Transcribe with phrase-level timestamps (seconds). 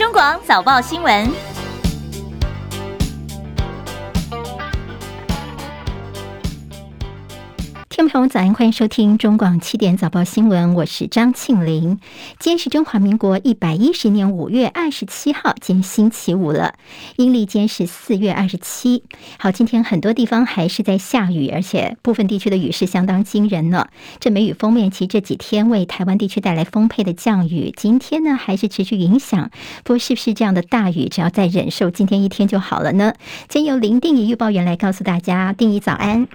[0.00, 1.49] 中广早报新闻。
[8.12, 12.00] 朋友早安，欢迎收听中广七点早报新闻，我是张庆玲。
[12.40, 16.74] 今天是中华民国一百一十年五月二十七号，今天星期五了。
[17.18, 19.04] 阴历今天是四月二十七。
[19.38, 23.86] 好，今天很多地方还是在下雨，而且部分地区的雨势相当惊人呢。
[24.18, 29.52] 这梅雨锋面其实这几天为台湾地区带来丰沛的降雨，今天呢还是持续影响。
[29.84, 33.14] 不过是不是这样的大雨，只要再忍受今天一天就好了呢？
[33.48, 36.26] 今天由林定仪预报员来告诉大家，定仪早安。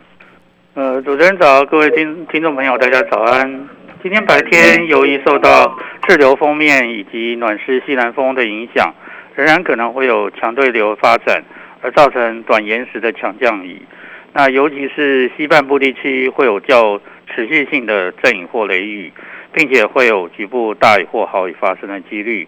[0.75, 3.69] 呃，主持人早，各位听听众朋友，大家早安。
[4.03, 5.73] 今天白天由于受到
[6.05, 8.93] 滞留锋面以及暖湿西南风的影响，
[9.35, 11.41] 仍然可能会有强对流发展，
[11.79, 13.83] 而造成短延时的强降雨。
[14.33, 16.99] 那尤其是西半部地区会有较
[17.33, 19.13] 持续性的阵雨或雷雨，
[19.53, 22.45] 并且会有局部大雨或豪雨发生的几率。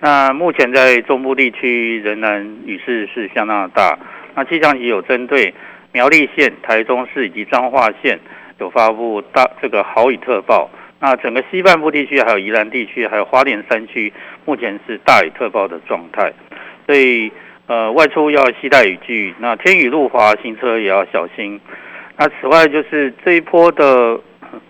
[0.00, 3.96] 那目前在中部地区仍然雨势是相当的大。
[4.34, 5.54] 那气象局有针对。
[5.92, 8.18] 苗栗县、台中市以及彰化县
[8.58, 10.70] 有发布大这个豪雨特报。
[11.00, 14.12] 那整个西半部地区，还有宜兰地区，还有花莲山区，
[14.44, 16.32] 目前是大雨特报的状态。
[16.86, 17.30] 所以，
[17.66, 19.32] 呃，外出要携带雨具。
[19.38, 21.60] 那天雨路滑，行车也要小心。
[22.16, 24.20] 那此外，就是这一波的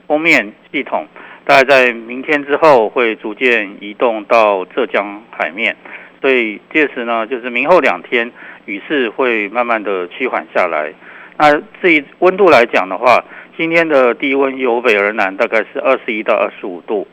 [0.07, 1.07] 锋面系统，
[1.47, 5.75] 大概在明天之后会逐渐移动到浙江海面。
[6.21, 8.31] 所以届时呢，就是明后两天
[8.69, 10.93] 雨势会慢慢的趋缓下来。
[11.39, 13.25] 那至于温度来讲的话，
[13.57, 17.09] 今天的低温由北而南，大概是二十一到二十五度。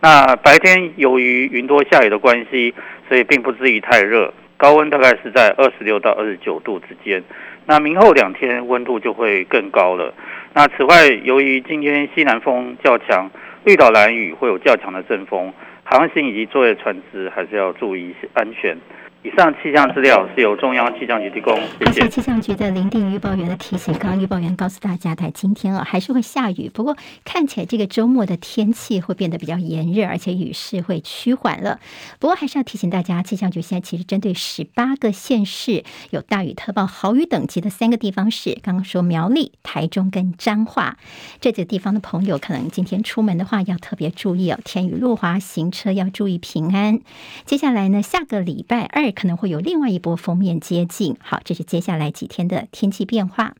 [0.00, 2.74] 那白天由于云多下雨的关系，
[3.08, 7.22] 所以并不至于太热，高温大概是在二十六到二十九度之间。
[7.66, 10.12] 那明后两天温度就会更高了。
[10.54, 13.30] 那此外，由于今天西南风较强，
[13.64, 15.52] 绿岛兰屿会有较强的阵风，
[15.84, 18.76] 航行以及作业船只还是要注意安全。
[19.22, 22.08] 以上气象资料是由中央气象局提供，谢谢。
[22.08, 31.78] 气象局的林定预报员的提醒，刚刚预报员告诉大家，在今天啊还是会下雨，不过看起来这个周末的天气会变得比较炎热，而且雨势会趋缓了。
[32.18, 40.96] 不过还是要提醒大家，气象局现在其实针对十八个县市有大雨特报、豪雨等级的三个地方是，刚刚说苗栗、台中跟彰化
[41.42, 47.00] 这几个地方的朋友，可能今天出门的话要特别注意哦，天雨路滑，行车要注意平安。
[47.44, 49.09] 接下来呢，下个礼拜二。
[49.12, 53.54] 可能会有另外一波封面接近，好，这是接下来几天的天气变化。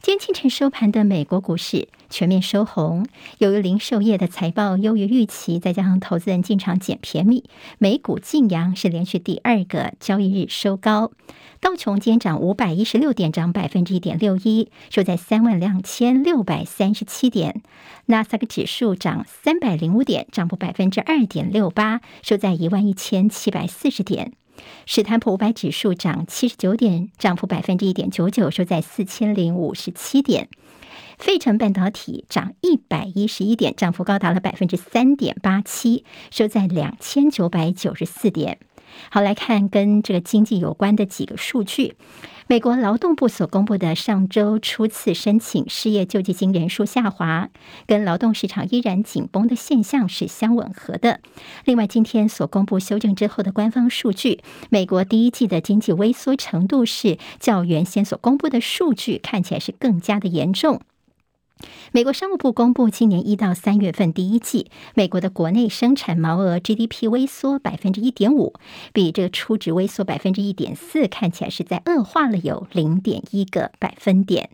[0.00, 3.04] 今天清晨收盘的美国股市全面收红，
[3.38, 7.44] 由于零售业的财报优于预期，再加上投资人进场捡便宜，
[7.78, 11.10] 美股劲扬是连续第二个交易日收高。
[11.60, 17.60] 道琼今天涨五百一十六点，涨百分之一点六一，收在三万两千六百三十七点。
[18.06, 24.32] 纳斯达克指数涨三百零五点，涨幅百分之二点六八，收在一万一千七百四十点。
[24.86, 30.48] 史坦普五百指数涨七十九点，涨幅百分之一点九九，收在四千零五十七点。
[31.18, 38.58] 费城半导体涨一百一十一点，涨幅高达了百分之三点八七，收在两千九百九十四点。
[39.10, 41.96] 好，来看跟这个经济有关的几个数据。
[42.50, 47.50] 美国劳动部所公布的上周初次申请失业救济金人数下滑，
[47.86, 51.20] 跟劳动市场依然紧绷的现象是相吻合的。
[51.66, 60.80] 另外，今天所公布修正之后的官方数据，美国第一季的经济萎缩程度是较原先所公布的数据看起来是更加的严重。
[61.92, 68.54] 美国商务部公布，今年一到三月份第一季，美国的国内生产毛额 GDP 微缩百分之一点五，
[68.92, 74.50] 比这个初值微缩百分之一点四，看起来是在恶化了有零点一个百分点。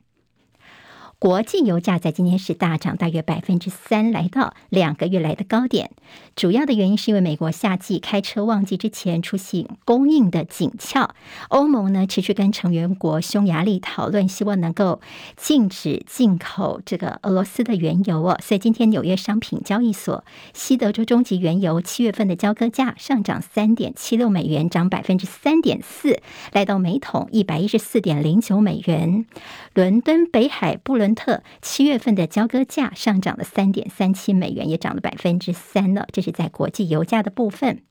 [1.18, 5.90] 国际油价在今天是大涨，大约百分之三，来到两个月来的高点。
[6.36, 11.14] 主要的原因是因为美国夏季开车旺季之前出现供应的紧俏，
[11.48, 15.00] 欧盟呢持续跟成员国匈牙利讨论，希望能够
[15.36, 18.38] 禁止进口这个俄罗斯的原油哦。
[18.42, 26.20] 所以今天纽约商品交易所西德州中级原油七月份的交割价上涨三点七六美元，涨百分之三点四，
[26.52, 29.24] 来到每桶一百一十四点零九美元。
[29.72, 36.06] 伦敦北海布伦特七月份的交割价上涨了三点三七美元，也涨了百分之三了。
[36.12, 37.82] 这是在国际油价的部分。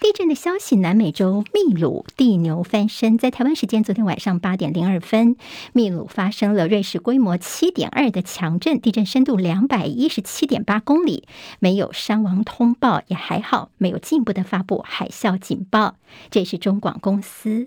[0.00, 5.34] 地震的消息，南美洲秘鲁地牛翻身，在台湾时间昨天晚上八点零二分，
[5.72, 11.26] 秘鲁发生了瑞士规模七点二的强震，地震深度两百一十七点八公里，
[11.58, 15.96] 没有伤亡通报，也还好，没有进一步的发布海啸警报。
[16.30, 17.66] 这是中广公司。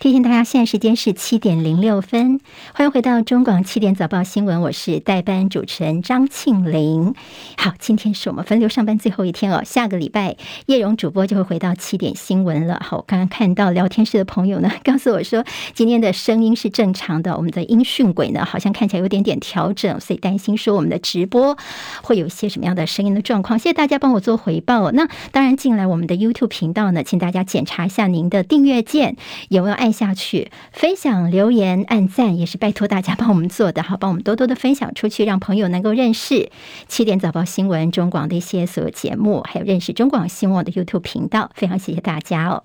[0.00, 2.40] 提醒大家，现在时间是七点零六分，
[2.72, 7.14] 欢迎回到中广七点早报新闻，我是代班主持人张庆玲。
[7.58, 12.80] 好，今天是我们分流上班最后一天哦，下个礼拜叶荣主播就会回到七点新闻了。
[12.82, 15.44] 好，我刚刚看到聊天室的朋友呢， 告诉我说
[15.74, 21.58] 今天的声音是正常的，我们的音讯轨呢好像看起来有点点调整，所以担心说我们的直播
[22.00, 23.58] 会有一些什么样的声音的状况。
[23.58, 24.90] 谢谢大家帮我做回报。
[24.92, 29.16] 那当然进来我们的 YouTube 频道呢，请大家检查一下您的订阅键
[29.50, 29.89] 有没有按。
[29.92, 36.50] 下去分享、留言、按赞，也是拜托大家帮我们做的，好，帮我们多多的分享出去，让朋友能够认识
[36.88, 41.50] 七点早报新闻中广的一些所有节目，还有认识中广新闻的 YouTube 频道。
[41.54, 42.64] 非常谢谢大家哦。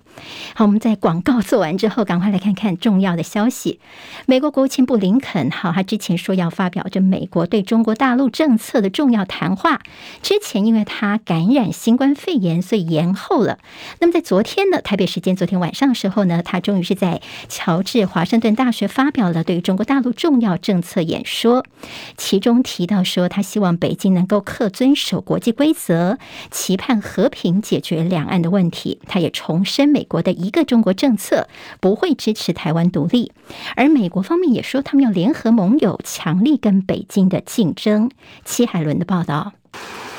[0.54, 3.80] 好，我们在广告做完之后，赶快来看看重要的消息。
[4.26, 9.80] 美国国务卿布林肯，好，他之前说要发表这美国对中国大陆政策的重要谈话，
[10.22, 13.58] 之前因为他感染新冠肺炎，所以延后了。
[14.00, 17.15] 那么在昨天呢，台北时间昨天晚上的时候呢，他终于是在
[17.48, 21.64] 乔治华盛顿大学发表了对中国大陆重要政策演说，
[22.16, 26.18] 其中提到说，他希望北京能够恪遵守国际规则，
[26.50, 29.00] 期盼和平解决两岸的问题。
[29.06, 31.48] 他也重申美国的一个中国政策
[31.80, 33.32] 不会支持台湾独立，
[33.74, 38.10] 而美国方面也说，他们要联合盟友，强力跟北京的竞争。
[38.44, 39.52] 戚海伦的报道。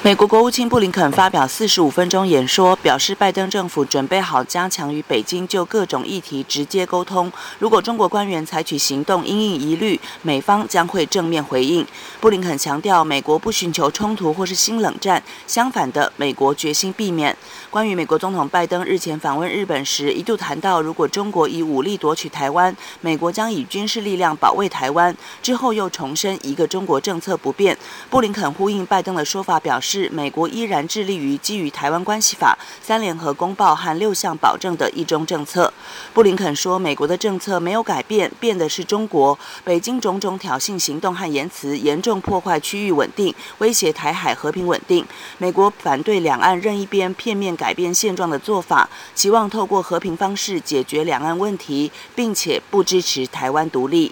[0.04, 7.30] 美国国务卿布林肯发表四十五分钟演说，表示拜登政府准备好加强与北京就各种议题直接沟通。
[7.60, 11.86] 如果中国官员采取行动，因应疑虑，美方将会正面回应。
[12.22, 17.36] 布林肯强调，美国不寻求冲突或是新冷战，相反的，美国决心避免。
[17.70, 25.14] 关于美国总统拜登日前访问日本时，一度谈到如果中国以武力夺取台湾，美国将以军事力量保卫台湾。
[25.42, 27.78] 之后又重申一个中国政策不变。
[28.10, 29.87] 布林肯呼应拜登的说法，表示。
[29.90, 35.72] 是美国依然致力于基于《台湾关系法》、三联合公报和六项保证的一中政策。
[36.14, 39.40] 布林肯说，美国的政策没有改变，变的是中国。
[39.64, 45.06] 北京种种挑衅行动和言辞，严重破坏区域稳定，威胁台海和平稳定。
[45.38, 54.12] 美国反对两岸任一边片面改变现状的做法，期望透过和平方式解决两岸问题，并且不支持台湾独立。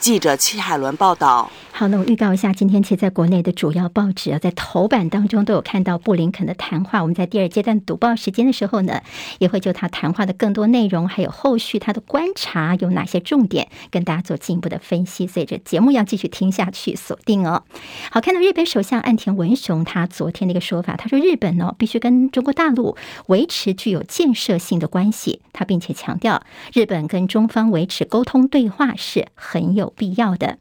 [0.00, 1.50] 记者戚海伦报道。
[1.72, 7.00] 好，那我预告一下，今天其实在国内的主要报纸啊，在头版当中都有看到布林肯的谈话。
[7.02, 9.00] 我们在第二阶段读报时间的时候呢，
[9.38, 15.28] 也会就他谈话的更多内容，还有后续他的观察有哪些重点，跟大家做进一步的分析。
[15.28, 17.62] 所以这节目要继续听下去，锁定哦。
[18.10, 22.96] 好，看到日本首相岸田文雄他昨天的一个说法，他说日本呢必须跟中国大陆
[23.26, 26.42] 维持具有建设性的关系，他并且强调
[26.72, 30.58] 日本跟中方维持沟通对话是很有必要的。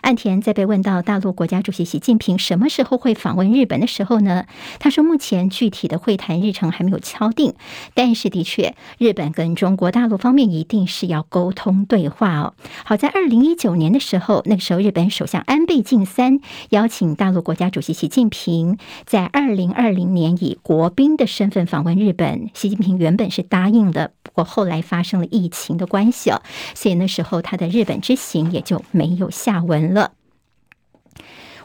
[0.00, 4.46] 岸田在被问到大陆国家主席习近平什么时候会访问日本的时候呢，
[4.78, 7.54] 他说目前具体的会谈日程还没有敲定，
[7.94, 12.54] 但是的确，日本跟中国大陆方面一定是要沟通对话哦。
[12.84, 26.40] 好在二零一九年的时候，那个时候日本首相安倍晋三邀请大陆国家主席习近平在二零二零年以国宾的身份访问日本，习近平原本是答应的，不过后来发生了疫情的关系哦，
[26.74, 30.19] 所以那时候他的日本之行也就没有下文了。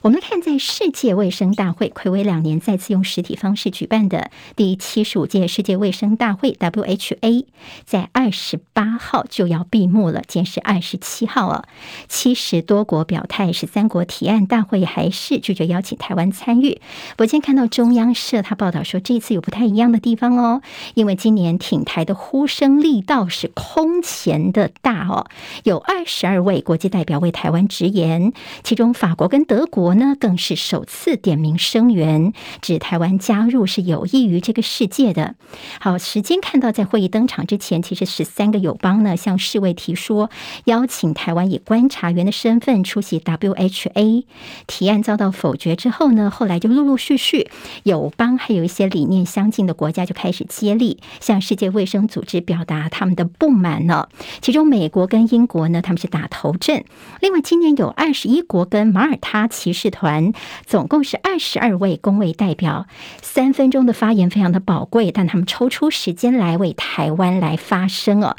[0.05, 7.45] 我们看，在世界卫生大会睽违两年再次用实体方式举办的第七十五届世界卫生大会 （WHA）
[7.85, 11.63] 在二十八号就要闭幕了，今天是二十七号啊。
[12.07, 16.79] 七十多国表态，十三国提案，大会还是拒绝邀请台湾参与。
[17.17, 20.61] 我今天看到中央社他报道说，这次有不太一样的地方哦，
[20.93, 25.25] 因为今年挺台的呼声力道是空前的大哦，
[25.63, 28.31] 有二十二位国际代表为台湾直言，
[28.63, 29.94] 其中法国跟德国。
[29.97, 35.35] 那更是首次点名声援，指台湾加入是有益于这个世界的。
[35.79, 40.29] 好，时间看到在会议登场之前，其实十三个友邦呢向世卫提说，
[40.65, 44.25] 邀请台湾以观察员的身份出席 WHA
[44.67, 47.49] 提案遭到否决之后呢，后来就陆陆续续
[47.83, 54.09] 友邦还有一些理念相近的国家就开始接力向世界卫生组织表达他们的不满了。
[54.41, 56.83] 其中美国跟英国呢，他们是打头阵。
[57.21, 60.33] 另外，今年有二十一国跟马耳他其实团
[60.65, 62.87] 总共是二十二位公卫代表，
[63.21, 68.35] 三分钟的发言非常的宝贵，但他们抽出时间来为台湾来发声哦，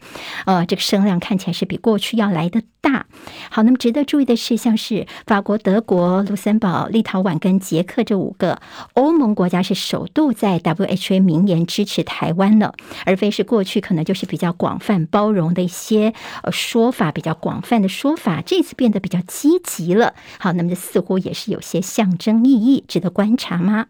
[0.47, 3.07] 呃，这个声量看起来是比过去要来得大。
[3.50, 8.61] 好，那么值得注意的是，像是法国、德国、卢森堡、立陶宛跟捷克这五个
[8.95, 12.75] 欧盟国家是首度在 WHA 明言支持台湾了，
[13.05, 16.12] 而非是过去可能就是比较广泛包容的一些
[16.43, 20.15] 呃说法，比较广泛的说法，这次变得比较积极了。
[20.38, 23.87] 好，那么这似乎也是有些象征意义，值得观察吗？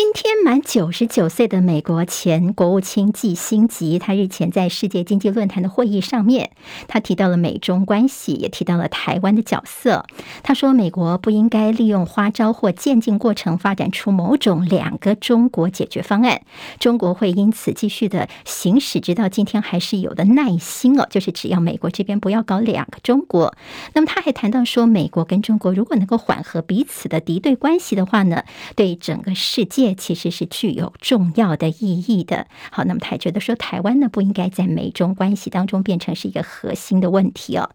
[0.00, 6.52] 今天满九十九岁的美国前国务卿季辛吉，他日前在世界经济论坛的会议上面，
[6.86, 10.06] 他提到了美中关系，也提到了台湾的角色。
[10.44, 16.42] 他说，美国不应该利用花招或渐进过程发展出某种两个中国解决方案。
[16.78, 23.52] 中国会因此继续的行使，直到今天还是有的耐心哦，就是只要美国这边不要搞两个中国。
[23.94, 28.44] 那么他还谈到说，美国跟中国如果能够缓和彼此的敌对关系的话呢，
[28.76, 29.87] 对整个世界。
[29.94, 32.46] 其实是具有重要的意义的。
[32.70, 37.70] 好，那么他觉得说，台湾呢不应该在美中关系当中变成是一个核心的问题哦。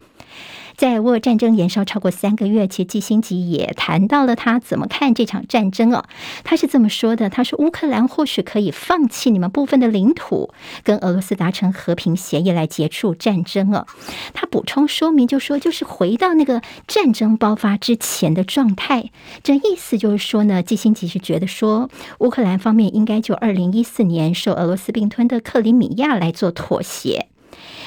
[0.75, 6.03] 在俄乌战争延烧超过三个月，其实季辛吉也谈到了他怎么看这场战争哦。
[6.43, 10.51] 他是这么说的：“他说乌克兰或许可以放弃你们部分的领土，
[10.83, 13.85] 跟俄罗斯达成和平协议来结束战争哦。”
[14.33, 19.11] 他补充说明就说：“就是回到那个战争爆发之前的状态。”
[19.43, 27.27] 这意思就是说呢，季辛吉是觉得说乌克兰方面应该就二零一四年受俄罗斯并吞的克里米亚来做妥协。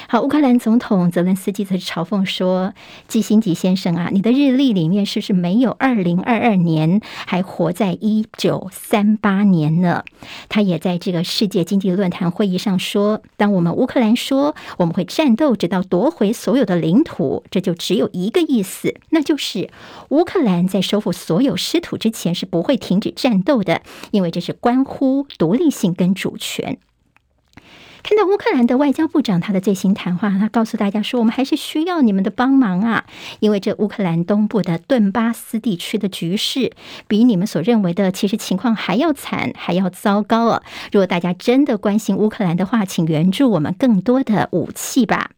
[0.09, 2.73] 好，乌克兰总统泽伦斯基则嘲讽说
[3.09, 10.05] ：“季辛吉先生啊，你的日历里面是不是没有二零二二年，还活在一九三八年呢？”
[10.47, 19.69] 他也在这个世界经济论坛会议上说：“当我们乌克兰说我们会战斗直到夺回所有的领土，这就只有一个意思，那就是
[20.09, 23.81] 乌克兰在收复所有失土之前是不会停止战斗的，
[24.11, 26.77] 因为这是关乎独立性跟主权。”
[28.07, 33.03] 看到乌克兰的外交部长他的最新谈话，他告诉大家说：“我们还是需要你们的帮忙啊，
[33.41, 36.71] 因为这乌克兰东部的顿巴斯地区的局势
[37.09, 40.63] 比你们所认为的其实情况还要惨，还要糟糕啊！
[40.93, 45.31] 如果大家真的关心乌克兰的话，请援助我们更多的武器吧。”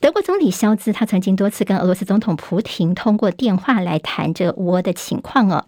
[0.00, 5.64] 德国总理肖兹，他曾经多次跟俄罗斯总统普廷通过电话来谈这个俄的情况哦。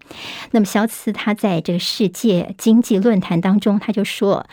[0.51, 4.45] 那么肖兹他在这个世界经济论坛当中，他就说，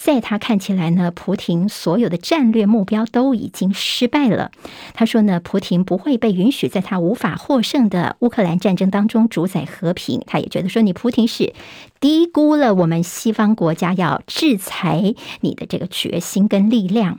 [0.00, 4.50] 在他看起来呢，普廷所有的战略目标都已经失败了。
[4.94, 10.22] 他说呢，普廷不会被允许在他无法获胜的乌克兰战争当中主宰和平。
[10.26, 11.52] 他也觉得说，你普廷是
[12.00, 17.18] 低估了我们西方国家要制裁你的这个决心跟力量。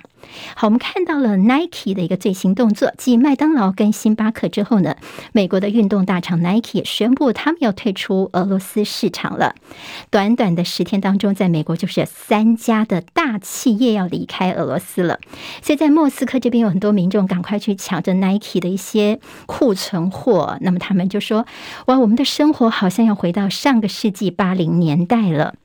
[0.55, 4.95] 好，我们看到了 Nike 的一个最新动作，继麦当劳跟星巴克之后呢，
[5.33, 9.55] 美国的运动大厂 Nike 也宣布他们要退出俄罗斯市场了。
[10.09, 15.19] 短短的十天当中，在美国就是三家家的大企业要离开俄罗斯了。
[15.61, 21.45] 所以在莫斯科这边有很多民众赶快去抢着 Nike 的一些库存货，那么他们就说
[21.87, 25.55] ：“哇，我们的生活好像要回到上个世纪八零年代了。”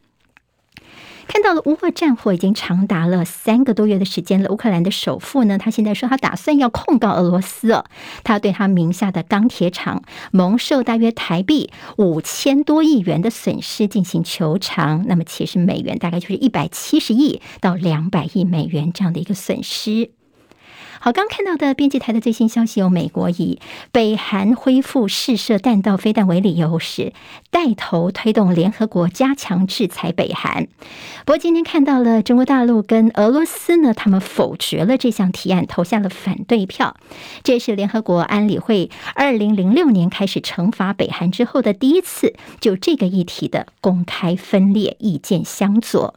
[1.29, 4.51] 看到了乌俄战火已经长达了三个多月的时间了。
[4.51, 7.85] 乌克兰的首富呢，他现在说他打算要控告俄罗斯哦，
[8.25, 15.05] 他对他名下的钢铁厂蒙受大约台币五千多亿元的损失进行求偿。
[15.07, 20.11] 那么其实美元大概就是一百七十亿到两百亿美元这样的一个损失。
[21.07, 23.61] 好，刚看到的编辑台的最新消息，有美国以
[23.93, 27.13] 北韩恢复试射弹道飞弹为理由，是
[27.53, 30.67] 带头推动联合国加强制裁北韩。
[31.25, 36.97] 不过今天看到了中国大陆跟俄罗斯呢，他们否决了这项提案，投下了反对票。
[37.45, 46.17] 这是联合国安理会二零零六年开始惩罚北韩之后的第一次，就这个议题的公开分裂，意见相左。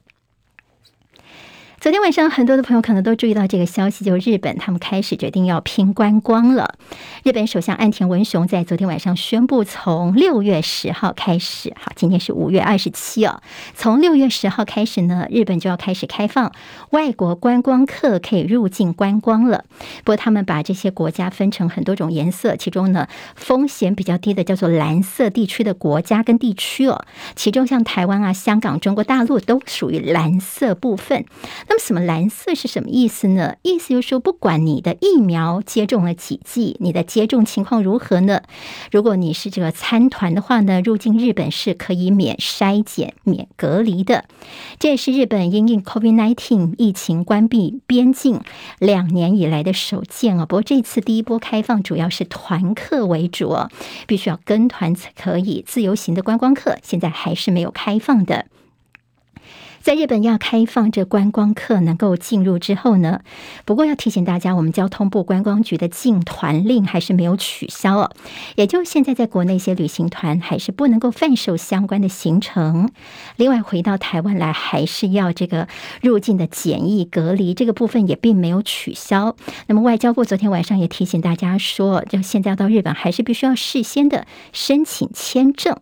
[1.79, 6.75] 昨天晚上，很多的朋友可能都注意到这个消息，就日本他们开始决定要拼观光了。
[7.23, 13.41] 日本首相岸田文雄在昨天晚上宣布，从六月十号开始，好，今天是五月二十七哦，
[13.75, 16.51] 从六月十号开始呢，日本就要开始开放
[16.89, 19.63] 外国观光客可以入境观光了。
[20.03, 27.05] 不过，他们把这些国家分成很多种颜色，其中呢，风险比较低的叫做蓝色地区的国家跟地区哦，
[27.37, 31.23] 其中像台湾啊、香港、中国大陆都属于蓝色部分。
[31.69, 33.55] 那么什么蓝色是什么意思呢？
[33.61, 38.41] 意思就是说，不管你的疫苗接种了几剂，你的接种情况如何呢？
[38.91, 44.25] 如果你是这个参团的话呢，入境日本是可以免筛检、免隔离的。
[44.79, 48.41] 这也是日本因应 COVID-19 疫情关闭边境
[48.79, 50.47] 两年以来的首见啊。
[50.47, 53.69] 不过这次第一波开放主要是团客为主哦，
[54.07, 55.63] 必须要跟团才可以。
[55.67, 58.47] 自由行的观光客现在还是没有开放的。
[59.89, 63.21] 在日本要开放这观光客能够进入之后呢，
[63.65, 68.11] 不过要提醒大家，我们交通部观光局的禁团令还是没有取消哦。
[68.53, 72.91] 也就现在在国内一些旅行团还是不能够贩售相关的行程。
[73.35, 75.67] 另外回到台湾来，还是要这个
[76.03, 79.35] 入境的检疫隔离这个部分也并没有取消。
[79.65, 85.75] 那么外交部昨天晚上也提醒大家说，就现在要到日本还是必须要事先的申请签证。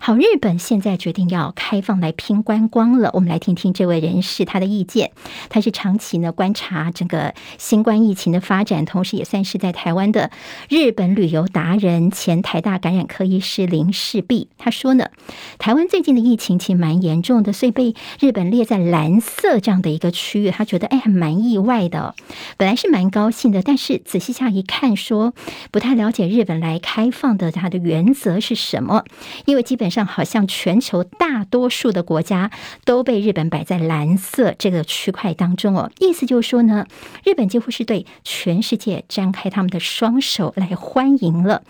[0.00, 3.10] 好，日本现在决定要开放来拼观光了。
[3.14, 5.12] 我们来听听这位人士他的意见。
[5.48, 10.30] 他是长期呢观察整个新冠疫情的发展，同时也算是在台湾的
[10.68, 14.48] 日本旅游达人，前台大感染科医师林世璧。
[14.58, 15.10] 他说呢，
[15.58, 22.14] 台湾最近的疫情其实蛮严重的，所以被日本列在蓝色这样的一个区域，他觉得哎还蛮意外的。
[22.56, 25.34] 本来是蛮高兴的，但是仔细下一看，说
[25.70, 29.04] 不太了解日本来开放的它的原则是什么，
[29.44, 32.50] 因为基本上好像全球大多数的国家
[32.86, 36.86] 都被日本摆在蓝色这个区块当中哦，意思就是说呢，
[37.22, 41.64] 日本几乎是对全世界张开他们的双手来欢迎了。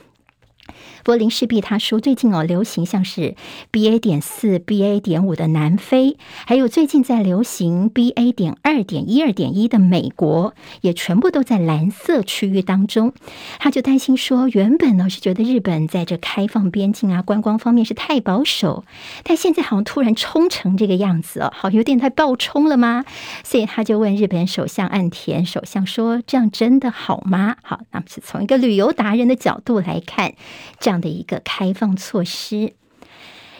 [1.04, 3.34] 柏林士毕他说，最近哦流行像是
[3.72, 13.12] BA 点四、BA 点五的南非，还有最近在流行 BA 点二点一、二点一的美国，也全部都在蓝色区域当中。
[13.58, 18.84] 他就担心说，原本呢是觉得日本在这开放边境啊、观光方面是太保守，
[19.24, 23.04] 但现在好像突然冲成这个样子哦，好有点太暴冲了吗？
[23.44, 30.34] 所以他就问日本首相岸田首相说：“这样真的好吗？”好，那么是从一个旅游达人的角度来看。
[30.78, 32.72] 这样的一个开放措施，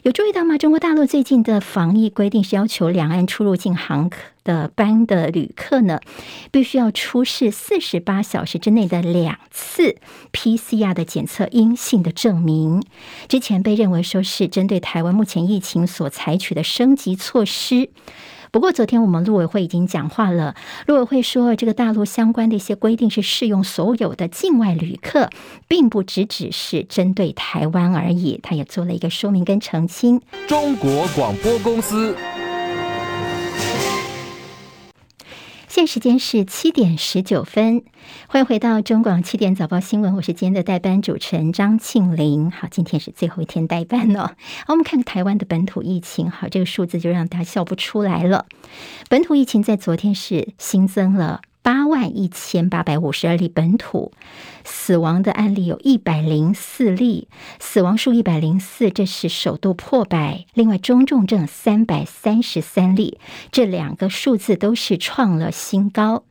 [0.02, 0.56] 有注意到吗？
[0.56, 4.10] 中国大陆最近的防疫规定是要求两岸出入境航
[4.44, 6.00] 的班的旅客呢，
[6.50, 9.96] 必须要出示四十八小时之内的两次
[10.32, 12.82] PCR 的检测阴性的证明。
[13.28, 17.90] 之前被认为说是针对台湾目前疫情所采取的升级措施。
[18.50, 20.54] 不过，昨天我们陆委会已经讲话了。
[20.86, 25.30] 陆委会说，这个大陆相关的一些规定是适用所有的境外旅客，
[25.66, 28.40] 并不只只是针对台湾而已。
[28.42, 30.20] 他也做了一个说明跟澄清。
[30.46, 32.14] 中国广播公司。
[35.78, 37.84] 现时间是七点十九分，
[38.26, 42.50] 欢迎回到中广七点早报新闻，我是今天的代班主持人张庆玲。
[42.50, 44.32] 好，今天是最后一天代班哦。
[44.66, 48.46] 好，我们看台湾的本土疫情，好，这个数字就让大家笑不出来了。
[49.08, 54.10] 本土疫情在昨天是新增了八万一千八百五十二例本土。
[54.70, 60.44] 死亡的案例有一百零四例，死亡数一百零四，这是首度破百。
[60.52, 63.18] 另外，中重症三百三十三例，
[63.50, 66.24] 这两个数字都是创了新高。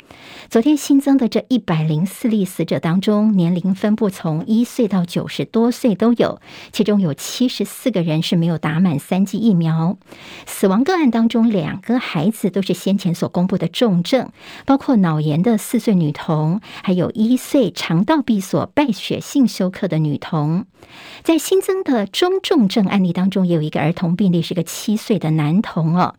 [0.49, 6.39] 昨天新增的这一百零四例死者当中，年龄分布从一岁到九十多岁都有，
[6.71, 9.97] 其中有七十四个人是没有打满三剂疫苗。
[10.45, 14.29] 死亡个案当中，两个孩子都是先前所公布的重症，
[14.65, 18.23] 包括脑炎的四岁女童，还有一岁肠道。
[18.27, 20.65] 闭锁败血性休克的女童，
[21.23, 26.13] 在新增的中重症案例当中，也有一个儿童病例，是个七岁的男童哦。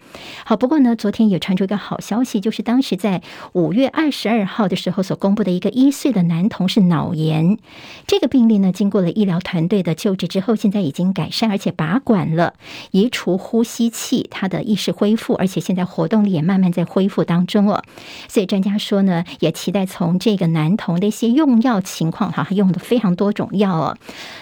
[0.47, 3.21] 好，不过呢，昨天也传出一个好消息，就是当时在
[3.53, 7.59] 五月二十二号的时候所公布的一个一岁的男童是脑炎，
[8.07, 12.55] 这个病例呢，经过了医疗团队的救治之后，现在已经改善，而且拔管了，
[12.92, 17.83] 移除呼吸器，他的意识恢复，而且现在活动力也慢慢在恢复当中哦。
[18.29, 21.83] 所以专家说呢，也期待从这个男童的一些用药。
[21.98, 23.96] 情况哈，他用的非常多种药哦，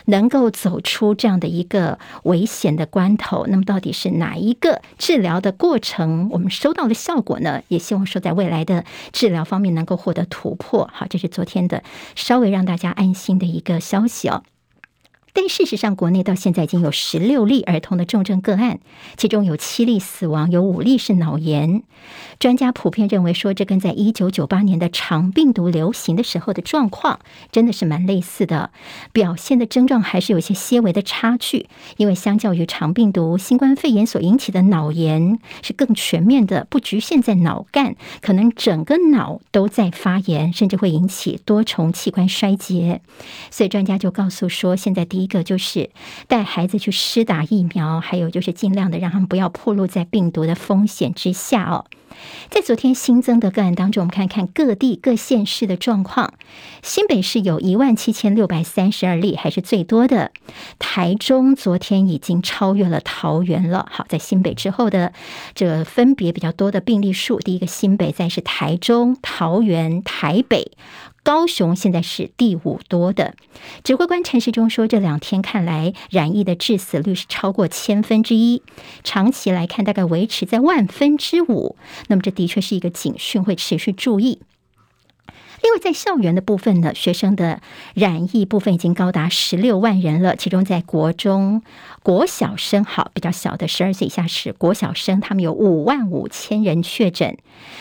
[0.06, 3.46] 能够走出这样的一个危险的关头。
[3.48, 7.62] 那么，到底是哪一个治疗的过程，我们收到的效果呢？
[7.68, 10.90] 也希望说，在未来的治疗方面能够获得突破。
[10.92, 11.82] 好，这是昨天的
[12.14, 14.42] 稍微让大家安心的一个消息哦。
[15.36, 18.78] 但事实上，国内到现在已经有十六例儿童的重症个案，
[19.18, 21.82] 其中有七例死亡，有五例是脑炎。
[22.38, 27.20] 专家普遍认为说，这跟在一九九八年的肠病毒流行的时候的状况
[27.52, 28.70] 真的是蛮类似的，
[29.12, 31.68] 表现的症状还是有些些微的差距。
[31.98, 43.02] 因为相较于肠病毒、新冠肺炎所引起的脑炎是更全面的，不局限在脑干，可能整个脑都在发炎，甚至会引起多重器官衰竭。
[43.50, 45.25] 所以专家就告诉说，现在第一。
[45.26, 45.90] 一个就是
[46.28, 51.86] 带孩子去施打疫苗，还有就是尽量的让他们不要暴露在病毒的风险之下哦。
[52.48, 56.32] 在昨天新增的个案当中，我们看看各地各县市的状况。
[56.80, 60.30] 新北市有一万七千六百三十二例，还是最多的。
[60.78, 63.88] 台中昨天已经超越了桃园了。
[63.90, 65.12] 好，在新北之后的
[65.54, 70.70] 这分别比较多的病例数，第一个新北，再是台中、桃园、台北。
[71.26, 73.34] 高雄现在是第五多的，
[73.82, 78.62] 指挥官陈时中说，这两天看来染疫的致死率是超过千分之一，
[79.02, 81.74] 长期来看大概维持在万分之五。
[82.06, 84.38] 那么这的确是一个警讯，会持续注意。
[85.62, 87.60] 另外，在校园的部分呢，学生的
[87.94, 90.36] 染疫部分已经高达十六万人了。
[90.36, 91.62] 其中，在国中、
[92.02, 97.36] 国小生，好，比较小的十二岁以下是国小生，他们有五万五千人确诊。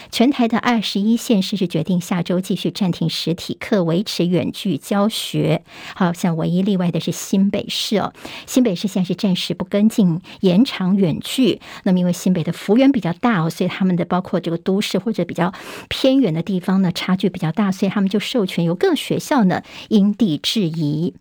[0.09, 5.63] 全台的二十一县市是决定下周继续暂停实体课，维持远距教学。
[5.93, 8.13] 好像唯一例外的是新北市哦，
[8.45, 11.59] 新北市现在是暂时不跟进延长远距。
[11.83, 15.53] 那么，因为新北的幅员比较大哦，所以他们的包括这个都市或者比较
[15.89, 21.13] 偏远的地方呢，差距比较大，所以他们就授权由各学校呢因地制宜。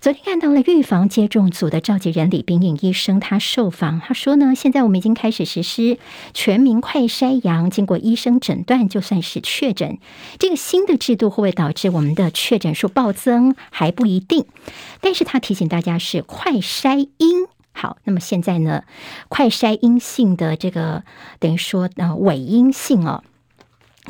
[0.00, 5.98] 昨天看到了预防接种组的召集人李冰颖医生，他受访，他说呢，现在我们已经开始实施
[6.32, 9.98] 全民快筛阳，经过医生诊断就算是确诊。
[10.38, 14.46] 这个新的制度会不会导致我们的确诊数暴增还不一定，
[15.02, 17.46] 但是他提醒大家是快筛阴。
[17.72, 18.84] 好，那么现在呢，
[19.28, 21.04] 快筛阴性的这个
[21.38, 23.22] 等于说呃伪阴性哦。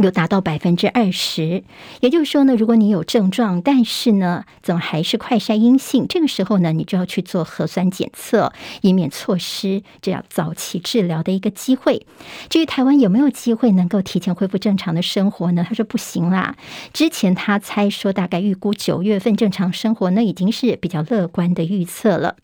[0.02, 1.62] 有达到百分之二十，
[2.00, 6.06] 也就是说呢，如果你有症状，但是呢，怎么还是快筛阴性？
[6.08, 12.06] 这个时候呢，你就要去做核酸检测，以免错失这样早期治疗的一个机会。
[12.48, 15.66] 至于台湾有没有机会能够提前恢复正常的生活呢？
[15.68, 16.56] 他说不行啦。
[16.94, 22.36] 之前他猜说大概预估九月份正常生活，那已经是比较乐观的预测了。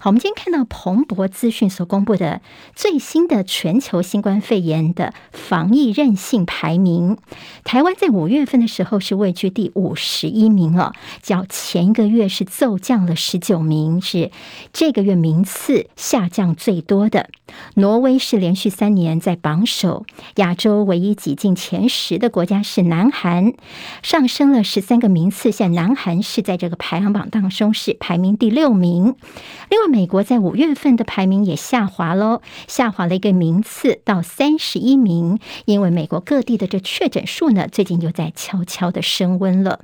[0.00, 2.40] 好，我们今天看到彭博资讯所公布的
[2.74, 7.16] 最新的全球新冠肺炎的防疫韧性排名，
[7.64, 14.30] 台湾在五月份的时候是位居第五十一名哦，较前一个月是骤降了十九名，是
[14.72, 17.28] 这个月名次下降最多的。
[17.74, 20.04] 挪威是连续三年在榜首，
[20.36, 23.52] 亚洲唯一挤进前十的国家是南韩，
[24.02, 29.14] 上升了十三个名次，现在南韩是在这个排行榜当中是排名第六名。
[29.70, 39.80] 另外，美国在五月份的排名也下滑喽，下滑了一个名次到三十一名，因为美国各地的这确诊数呢，最近又在悄悄的升温了。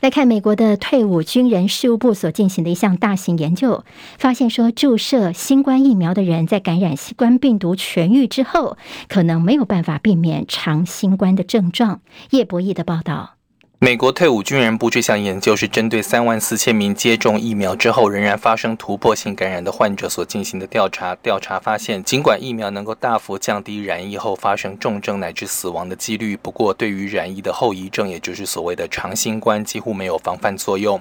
[0.00, 3.84] 来看美国的退伍军人事务部所进行的一项大型研究，
[4.16, 8.76] 发现说，注射新冠疫苗的人在感染新冠病毒痊愈之后，
[9.08, 12.00] 可能没有办法避免长新冠的症状。
[12.30, 13.37] 叶博弈的报道。
[13.80, 21.14] 美国退伍军人部这项研究是针对三万四千名接种疫苗之后仍然发生突破性感染的患者所进行的调查。
[21.22, 31.00] 调查发现，尽管疫苗能够大幅降低染疫后发生重症乃至死亡的几率，不过对于染疫的后遗症，也就是所谓的长新冠，几乎没有防范作用。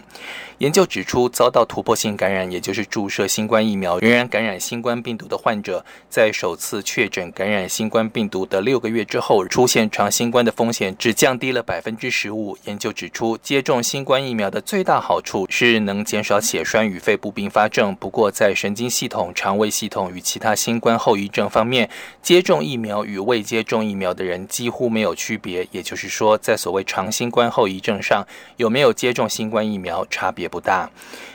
[0.59, 12.57] 研究指出，遭到突破性感染，也就是注射新冠疫苗仍然感染新冠病毒的患者，在首次确诊感染新冠病毒的六个月之后，出现长新冠的风险只降低了百分之十五。
[12.65, 17.95] 研究指出，接种新冠疫苗的最大好处是能减少血栓与肺部并发症。
[17.95, 21.87] 不过，在神经系统、肠胃系统与其他新冠后遗症方面，
[22.23, 25.67] 接种疫苗与未接种疫苗的人几乎没有区别。
[25.69, 30.89] 也就是说，在所谓长新冠后遗症上，有没有接种新冠疫苗差别不大。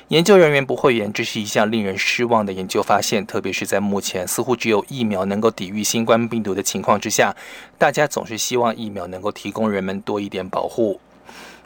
[0.09, 7.35] 研究人员不会言，这是一项令人失望的研究发现，特别是在目前似乎只有疫苗能够抵御新冠病毒的情况之下，
[7.79, 11.01] 大家总是希望疫苗能够提供人们多一点保护。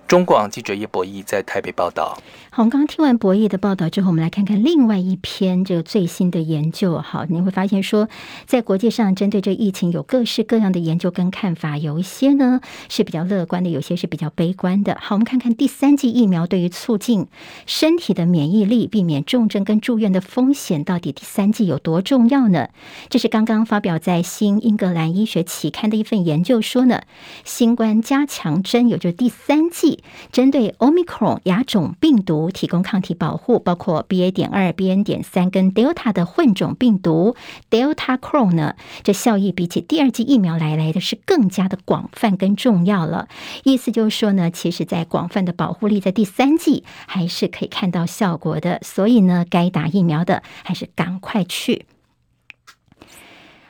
[0.09, 2.17] 中广记者叶博弈在台北报道。
[2.51, 6.99] 好，我们刚刚听完博弈的报道之后，我们来看看另外一篇这个最新的研究。
[7.01, 8.09] 好，你会发现说，
[8.47, 14.97] 在国际上针对这疫情有各式各样的研究跟看法，有一些呢是比较乐观的，有些是比较悲观的。
[15.01, 17.27] 好，我们看看第三剂疫苗对于促进
[17.67, 22.69] 身体的免疫力、避免重症跟住院的风险，到底第三剂有多重要呢？
[23.11, 27.03] 这是刚刚发表在《新英格兰医学期刊》的一份研究说呢，
[27.45, 29.96] 新冠加强针，也就是第三剂。
[30.33, 34.31] 针对 Omicron 亚种病毒提供抗体保护，包括 BA.
[34.31, 35.03] 点二、BN.
[35.05, 37.37] 点三跟 Delta 的混种病毒
[37.71, 43.29] Delta Cron 呢，这效益比起第二剂疫苗来来的是更加的广泛跟重要了。
[43.65, 48.81] 意思就是说呢，其实在广泛的保护力，在第三剂还是可以看到效果的。
[48.83, 51.87] 所以呢，该打疫苗的还是赶快去。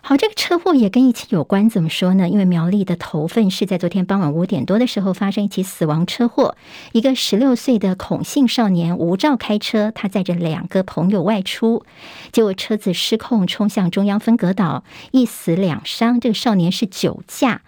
[0.09, 2.29] 好，这个车祸也跟疫情有关，怎么说呢？
[2.29, 6.57] 因为苗栗的头份是在昨天傍晚五点多的时候发生一起死亡车祸，
[6.93, 11.85] 一个十六岁的孔姓少年无照开车，他载着两个朋友外出，
[12.31, 16.21] 结果车子失控冲向中央分隔岛，一死两伤。
[16.21, 17.63] 这个少年是酒驾，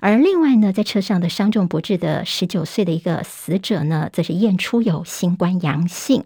[0.00, 6.24] 而另外呢，在车上的伤重不治的十九岁的一个死者呢，则是验出有新冠阳性。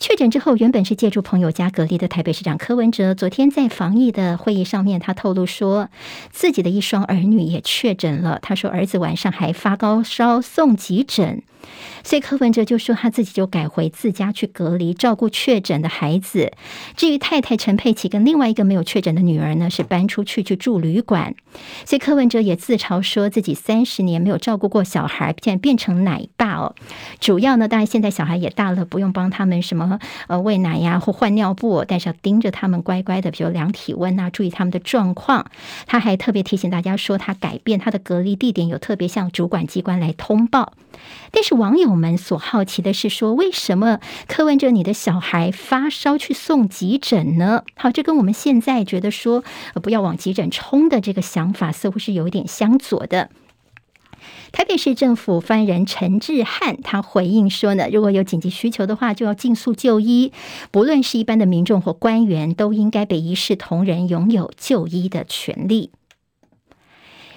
[0.00, 5.90] 确诊之后，原本是借助朋友家隔离的台北市长柯文哲，昨天在防疫的会议上面，他透露说，
[6.30, 8.38] 自己的一双儿女也确诊了。
[8.40, 11.42] 他说，儿子晚上还发高烧，送急诊。
[12.02, 16.52] 所以柯文哲就说他自己就改回自家去隔离，照顾确诊的孩子。
[16.96, 21.34] 至于太太陈佩琪跟另外一个没有确诊的女儿呢，是搬出去去住旅馆。
[21.84, 26.74] 所以柯文哲也自嘲说自己三十年没有照顾过小孩，现在变成奶爸哦。
[27.20, 29.86] 主要呢，当然现在小孩也大了，不用帮他们什么
[30.28, 35.46] 呃喂奶呀或换尿布，但是要盯着他们乖乖的，比如量体温啊，注意他们的状况。
[35.86, 40.74] 他还特别提醒大家说，他改变他的隔离地点，有特别向主管机关来通报。
[41.30, 47.62] 但是网友们所好奇的是说，为什么柯文哲你的小孩发烧去送急诊呢？
[47.76, 49.42] 好，这跟我们现在觉得说
[49.82, 53.30] 不要往急诊冲的这个想法，似乎是有一点相左的。
[54.52, 60.32] 台北市政府发言人陈志汉他回应说呢，如果有紧急需求的话，就要尽速就医，
[60.70, 65.90] 不论是一般的民众或官员，都应该被一视同仁，拥有就医的权利。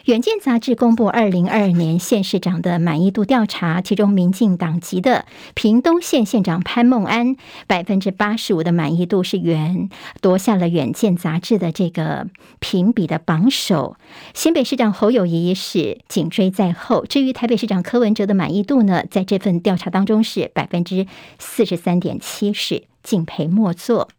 [0.06, 7.38] 远见杂志公布二零二二年县市长的满意度调查，其中民进党籍的屏东县县长潘孟安
[7.68, 9.90] 百分之八十五的满意度是远
[10.20, 12.28] 夺下了远见杂志的这个
[12.60, 13.96] 评比的榜首，
[14.34, 17.06] 新北市长侯友谊是紧追在后。
[17.06, 21.08] 至于台北市长柯文哲的满意度呢，在这份调查当中是百分之
[21.40, 24.10] 四十三点七，是敬陪末座。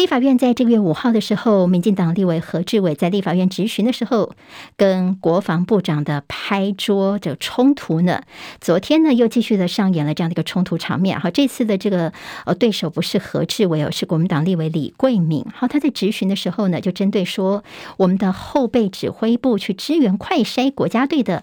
[0.00, 4.32] 立法院在这个月五号的时候，民进党立委何志伟在立法院质询的时候，
[4.78, 8.22] 跟国防部长的拍桌的冲突呢，
[8.62, 11.20] 昨天呢又继续的上演了这样的一个冲突场面。
[11.20, 12.14] 好，这次的这个
[12.46, 15.44] 呃对手不是何志伟，而是国民党立委李贵敏。
[15.54, 17.62] 好，他在质询的时候呢，就针对说
[17.98, 21.42] 我们的后备指挥部去支援快筛国家队的。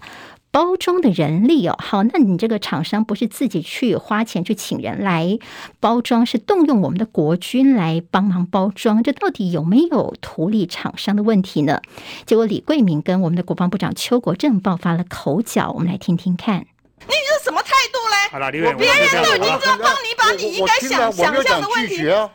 [0.50, 5.38] 包装的人力哦，好，那你这个厂商不是自己去花钱去请人来
[5.78, 11.82] 包装，是动用我们的国军来帮忙包装，这到底有没有图利厂商的问题呢？
[12.24, 16.66] 结果李桂明跟我们的国防部长邱国正爆发了口角，我们来听听看。
[17.06, 18.50] 你这是什么态度嘞？
[18.50, 22.30] 别人都已经这样帮你把你应该想想象的问题，对呀，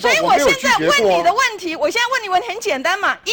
[0.00, 3.30] 所以我现在问你的问题，我现在问你问题很简单嘛，一。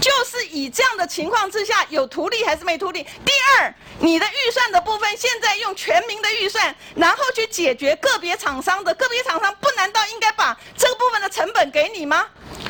[0.00, 3.02] 就是以这样的情况之下，有图利还是没图利？
[3.24, 12.26] 第二，你的预算的部分，现在用全民的预算，然后去解决个别厂商的，个别厂商不难道应该把这个部分的成本给你吗？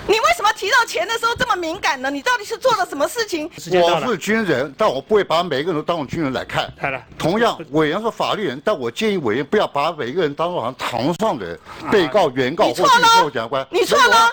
[0.09, 2.11] 你为什么提到钱的时候这么敏感呢？
[2.11, 3.51] 你到底是做了什么事情？
[3.83, 6.73] 我是军人，但我不会把每个人都当成军人来看。
[7.19, 11.59] 同样，委员是法律人，但我建议委员不要把每个人当做好像堂上的
[11.91, 12.85] 被告、原告或者
[13.31, 13.67] 检察官。
[13.71, 14.33] 你错了。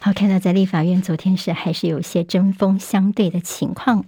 [0.00, 4.04] 好，看到在立法院昨天是还是有些针锋相对的情况。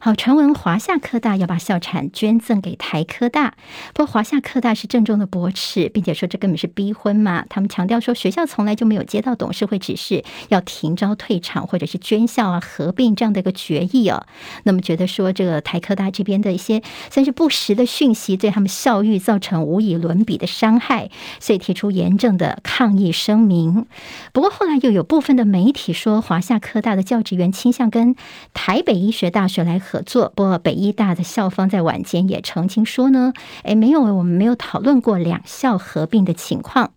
[0.00, 3.54] 好，传闻华夏科大要把校产捐赠给台科大，
[3.92, 7.44] 不过华夏科大是郑重的驳斥，并且说这根本是逼婚嘛。
[7.48, 14.24] 他们强调说，学校从来就没有接到董事会指示要停招退场或者是捐校啊、合并这样的一个决议哦。
[14.62, 16.80] 那么觉得说这个台科大这边的一些
[17.10, 23.84] 算是不实的讯息，对他们校誉造成无以伦比的伤害，所以提出严正的抗议声明。
[24.32, 28.14] 不过后来又有部分的媒体说，华夏科大的教职员倾向跟
[28.54, 36.92] 台北医学大学来合作，不过北医大的校方在晚间也澄清说呢，诶，没有，我们没有讨论过两校合并的情况。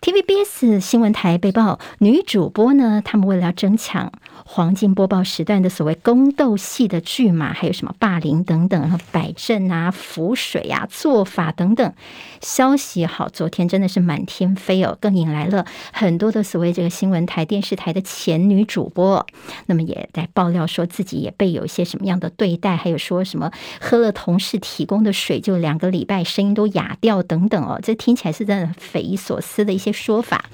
[0.00, 4.12] TVBS 新闻台被曝女主播呢，他们为了要争抢。
[4.48, 11.92] 黄金播报时段的所谓宫斗戏的剧码，还有什么霸凌等等，然后摆阵啊、浮水啊、做法等等
[12.40, 19.26] 消息，好，昨天真的是满天飞哦，更引来了很多的所谓这个新闻台、电视台的前女主播，
[19.66, 30.44] 那么也在爆料说自己也被有一些什么样的对待，还有说什么喝了同事提供的水就两个礼拜声音都哑掉等等哦，这听起来是真的匪夷所思的一些说法。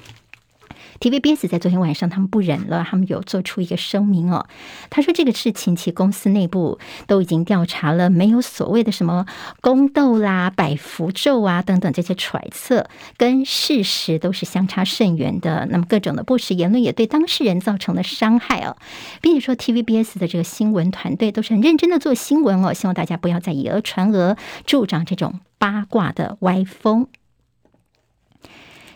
[1.03, 4.47] TVBS 在昨天晚上，他们不忍了，他们有做出一个声明哦。
[4.89, 9.27] 他说这个事情其公司内部都已经调查了，没有所谓的什么
[9.61, 12.87] 宫斗啦、摆符咒啊等等这些揣测，
[13.17, 15.67] 跟事实都是相差甚远的。
[15.73, 18.77] 那么各种的不实言论也对当事人造成了伤害哦，
[19.21, 27.09] 并且说 TVBS 的这个新闻团队都是很认真的做新闻哦，希望大家不要再以讹传讹，助长这种八卦的歪风。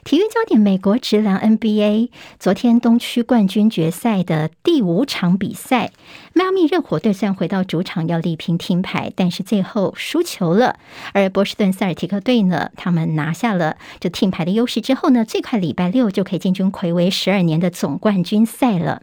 [0.06, 5.90] 体育焦点：美国职篮 NBA 昨天东区冠军决赛的第五场比赛，
[6.36, 10.78] 迈阿密热火队虽然回到主场要力拼听牌，但是最后输球了。
[11.14, 19.00] 而波士顿塞尔提克队呢，他们拿下了这听牌的优势之后呢，最快礼拜六就可以进军睽违十二年的总冠军赛了。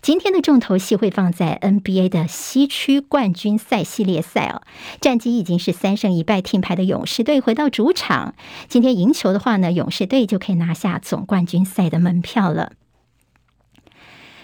[0.00, 4.62] 今天的重头戏会放在 NBA 的西区冠军赛系列赛哦，
[5.00, 8.34] 战绩已经是三胜一败听牌的勇士队回到主场，
[8.66, 12.72] 今天赢球的话呢，勇士队就可以拿下总冠军赛的门票了。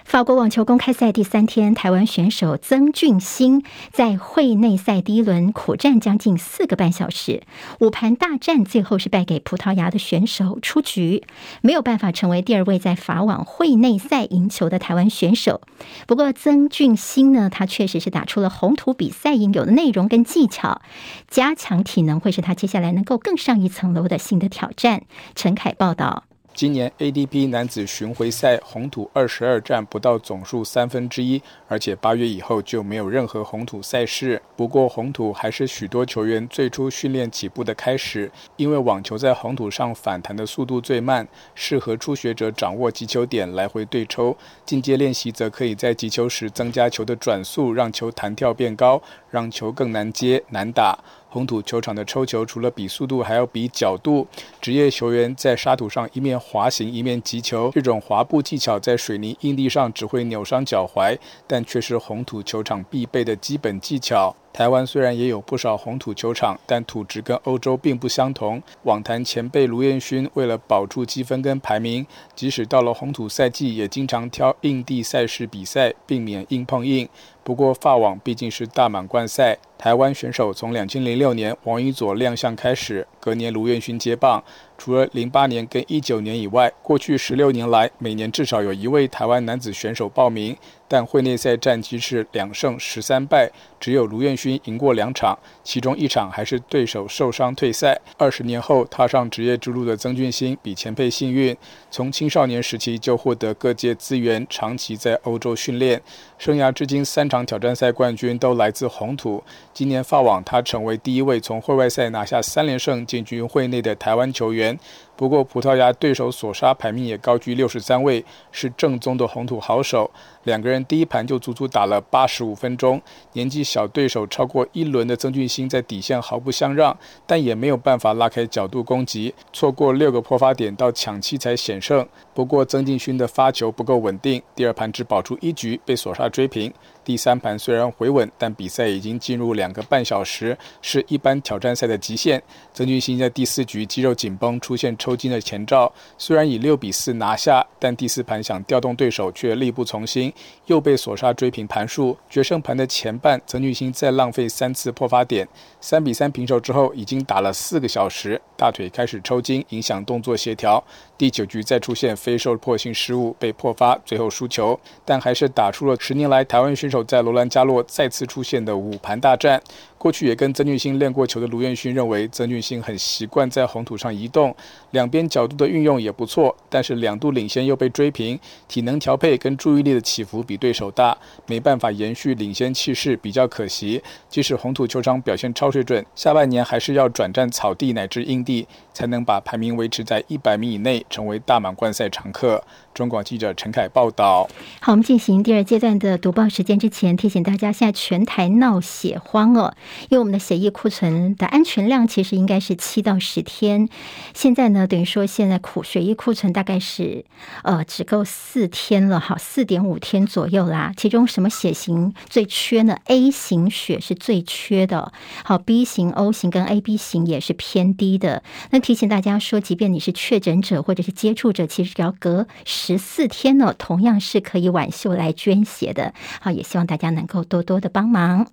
[0.08, 7.42] 法国网球公开赛第三天，台湾选手曾俊欣在会内赛第一轮苦战将近四个半小时，
[7.80, 11.24] 五盘大战，最后是败给葡萄牙的选手出局，
[11.60, 15.60] 没有办法成为第二位在法网会内赛赢球的台湾选手。
[16.06, 20.80] 不过曾俊欣呢，他确实是打出了红土比赛应有的内容跟技巧，
[21.28, 25.02] 加强体能会是他接下来能够更上一层楼的新的挑战。
[25.34, 26.27] 陈凯报道。
[26.58, 34.42] 今年 ADP 男子巡回赛红土二十二战不到总数三分之一，而且八月以后就没有任何红土赛事。
[34.56, 44.36] 不过红土还是许多球员最初训练起步的开始，因为网球在红土上反弹的速度最慢，适合初学者掌握击球点来回对抽。
[44.66, 50.98] 进阶练习则可以在击球时增加球的转速，让球弹跳变高，让球更难接难打。
[51.30, 54.26] 红土球场的抽球除了比速度，还要比角度。
[54.62, 64.34] 职业球员在沙土上一面滑行一面击球，这种滑步技巧在水泥硬地上只会扭伤脚踝，但却是红土球场必备的基本技巧。
[64.50, 68.60] 台湾虽然也有不少红土球场，但土质跟欧洲并不相同。
[68.84, 77.06] 网坛前辈卢彦勋为了保住积分跟排名，即使到了红土赛季，也经常挑硬地赛事比赛，避免硬碰硬。
[77.48, 84.42] 不过法网毕竟是大满贯赛，台湾选手从两千零六年王仪佐亮相开始，隔年卢彦勋接棒。
[84.76, 90.56] 除了零八年跟一九年以外，过去十六年来，每年至少有一位台湾男子选手报名。
[90.90, 98.00] 但会内赛战绩是两胜十三败，只有卢彦勋赢过两场，其中一场还是对手受伤退赛。
[98.16, 101.54] 二十年后踏上职业之路的曾俊欣比前辈幸运，
[101.90, 106.00] 从青少年时期就获得各界资源，长期在欧洲训练，
[106.38, 109.44] 生涯至今三场挑战赛冠军都来自红土。
[109.78, 114.76] 今年法网，他成为第一位从会外赛拿下三连胜进军会内的台湾球员。
[115.18, 120.08] 不过，葡萄牙对手索沙排名也高居六十三位，是正宗的红土好手。
[120.44, 123.02] 两个人第一盘就足足打了八十五分钟。
[123.32, 132.06] 年纪小对手超过一轮的曾俊欣在底线毫不相让，但也没有办法拉开角度攻击，错过六个破发点到抢七才险胜。
[132.32, 136.72] 不过，曾俊欣的发球不够稳定，第二盘只保住一局，被索沙追平。
[137.04, 142.40] 第三盘虽然回稳，但比赛已经进入两个半小时，是一般挑战赛的极限。
[142.72, 145.90] 曾俊欣在第四局肌肉紧绷，出现抽抽筋的前兆。
[146.18, 150.30] 虽然以六比四拿下，但第四盘想调动对手却力不从心，
[150.66, 152.14] 又被索杀追平盘数。
[152.28, 155.48] 决胜盘的前半，曾俊欣再浪费三次破发点。
[155.80, 160.84] 三比三平手之后，已经打了四个小时，大腿开始抽筋，影响动作协调。
[161.16, 164.78] 第九局再出现非受迫性失误，被破发，最后输球。
[165.06, 166.98] 但还是打出了十年来台湾选手。
[167.04, 169.62] 在罗兰加洛再次出现的五盘大战。
[169.98, 174.54] 过去也跟曾俊欣练过球的卢彦勋认为，曾俊欣很习惯在红土上移动，
[174.92, 184.00] 两边角度的运用也不错，但是两度领先又被追平，体能调配跟注意力的起伏比对手大，没办法延续领先气势，比较可惜。
[184.28, 192.62] 即使红土球场表现超水准，下半年还是要转战草地乃至硬地，才能把排名维持在一百名以内，成为大满贯赛常客。
[192.98, 194.50] 中广记者陈凯报道。
[194.80, 199.72] 好，我们进行第二阶段的读报时间之前，提醒大家，现在全台闹血荒哦。
[200.08, 203.88] 因为我们的血液库存的安全量其实应该是七到十天，
[204.34, 207.24] 现在呢，等于说现在库血液库存大概是
[207.62, 210.92] 呃只够四天了，好，四点五天左右啦。
[210.96, 215.12] 其中什么血型最缺呢？A 型血是最缺的，
[215.44, 218.42] 好，B 型、O 型跟 AB 型也是偏低的。
[218.70, 226.14] 那提醒大家说，即便你是确诊者或者是接触者，其实只要隔十十四天呢，同样是可以挽袖来捐血的。
[226.40, 228.46] 好，也希望大家能够多多的帮忙。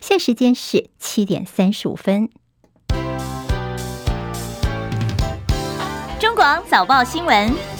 [0.00, 0.90] 现在时间是。
[0.98, 2.28] 七点三十五分，
[6.18, 7.75] 中广早报新闻。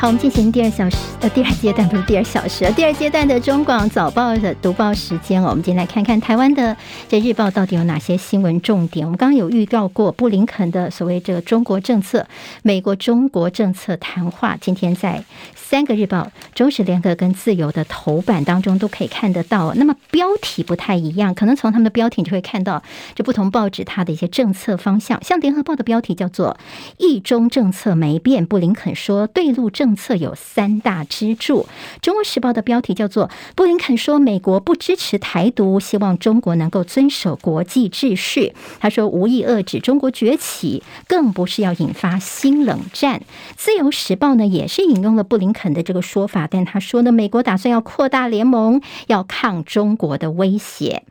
[0.00, 5.48] 好，我们进行第二小时呃，第二阶段不是第二小时，第二阶段的中广早报的读报时间哦。
[5.48, 6.76] 我们今天来看看台湾的
[7.08, 9.04] 这日报到底有哪些新闻重点。
[9.04, 12.24] 我们刚刚有预告过布林肯的所谓这个中国政策、
[12.62, 15.24] 美国中国政策谈话，今天在
[15.56, 19.74] 三个日报、中时联合跟自由的头版当中都可以看得到。
[19.74, 22.80] 那么标题不太一样，可能从他们的标题你就会看到，
[23.16, 25.20] 就不同报纸它的一些政策方向。
[25.24, 26.56] 像联合报的标题叫做
[26.98, 29.87] “一中政策没变”，布林肯说对路政。
[29.88, 31.66] 政策有三大支柱。
[32.02, 38.52] 中国时报的标题叫做“布林肯说美国不支持台独，希望中国能够遵守国际秩序”。
[38.80, 43.22] 他说无意遏制中国崛起，更不是要引发新冷战。
[43.56, 51.04] 自由时报呢也是引用了布林肯的这个说法，但他说呢，美国打算要扩大联盟，要抗中国的威胁。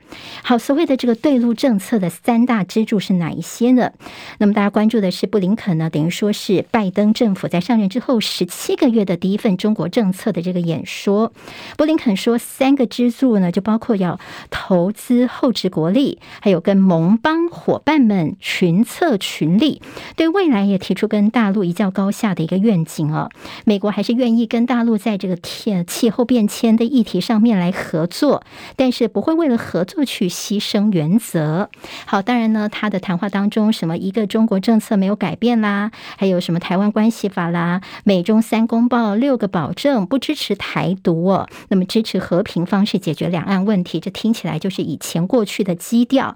[0.44, 3.92] 好，所谓的这个对陆政策的三大支柱是哪一些呢？
[4.38, 8.67] 那么大家关注的是布林肯呢，等于说是拜登政府在上任之后十七。
[8.68, 11.32] 七个月的第一份中国政策的这个演说，
[11.78, 14.20] 布林肯说三个支柱呢，就包括要
[14.50, 19.82] 投资厚植国力，还有跟盟邦伙伴们群策群力，
[20.18, 23.30] 对未来也提出跟大陆一较高下的一个愿景啊。
[23.64, 28.44] 美国还是愿意跟大陆在这个天气候变迁的议题上面来合作，
[28.76, 31.70] 但是不会为了合作去牺牲原则。
[32.06, 38.57] 好，当然呢，他的谈话当中什么一个中国政策没有改变啦，还有什么台湾关系法啦，美中三。
[38.58, 46.36] 三公报六个保证不支持台独哦，那么支持和平方式解决两岸问题，这听起来就是以前过去的基调，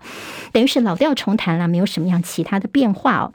[0.51, 3.33] 等于是老调重弹了，没有什么样其他的变化哦。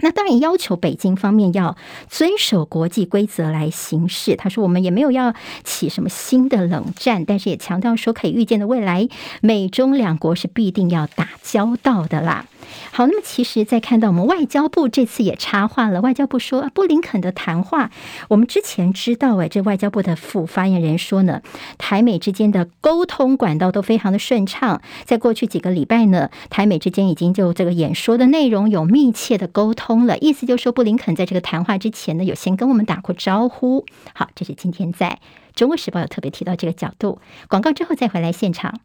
[0.00, 1.74] 那当然要求北京方面要
[2.10, 4.36] 遵守国际规则来行事。
[4.36, 5.32] 他说我们也没有要
[5.64, 9.08] 起什么新的冷战，但是也强调说可以预见的未来，
[9.40, 12.44] 美中两国是必定要打交道的啦。
[12.90, 16.00] 好，那么其实，在看到我们外交部这次也插话了。
[16.00, 17.90] 外交部说，布林肯的谈话，
[18.28, 21.42] 我们之前知道，哎，这外交部的副发言人说呢，
[21.78, 24.82] 台美之间的沟通管道都非常的顺畅。
[25.04, 30.18] 在过去几个礼拜呢，台美之间已经就这个演说的内容有密切的沟通了。
[30.18, 33.84] 意思就是说，布林肯在这个谈话之前呢，有先跟我们打过招呼。
[34.14, 35.18] 好，这是今天在
[35.54, 37.20] 中国时报有特别提到这个角度。
[37.48, 38.80] 广告之后再回来现场。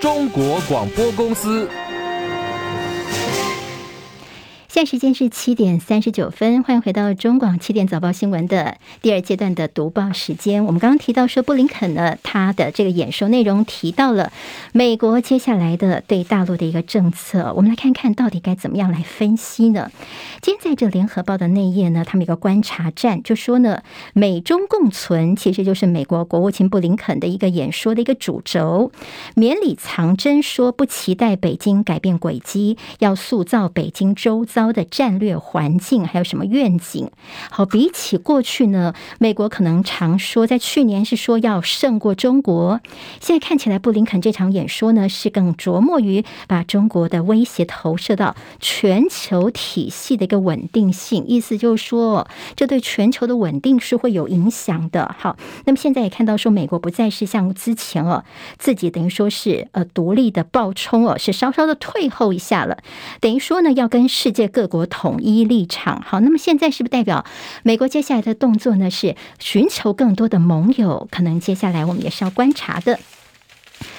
[0.00, 1.68] 中国广播公司。
[4.68, 10.62] 现在时间是七点三十九分，欢迎回到中广七点早报新闻的第二阶段的读报时间。
[10.66, 14.30] 我们刚刚提到说，布林肯呢，他的这个演说内容提到了
[14.72, 17.54] 美国接下来的对大陆的一个政策。
[17.56, 19.90] 我们来看看到底该怎么样来分析呢？
[20.42, 28.92] 今天在这联合报的内页呢，他们有个观察站就说呢，美中共存其实就是美国国务卿布林肯的一个演说的一个主轴。
[29.34, 34.58] 绵里藏针说，不期待北京改变轨迹，要塑造北京周遭。
[34.72, 37.10] 的战略环境还有什么愿景？
[37.50, 42.80] 好，比起过去呢，美国可能常说，在去年是说要胜过中国，
[43.20, 55.14] 现在看起来布林肯这场演说呢，是更琢磨于把中国的威胁投射到全球体系的一个稳定性，意思就是说，这对全球的稳定是会有影响的。
[55.18, 58.24] 好，那么现在也看到说，美国不再是像之前哦，
[58.58, 62.78] 自己等于说是呃独立的暴冲哦，是稍稍的退后一下了，
[63.20, 64.47] 等于说呢，要跟世界。
[64.48, 67.24] 各国统一立场，好，那么现在是不是代表
[67.62, 68.90] 美国接下来的动作呢？
[68.90, 71.06] 是寻求更多的盟友？
[71.10, 72.98] 可能接下来我们也是要观察的。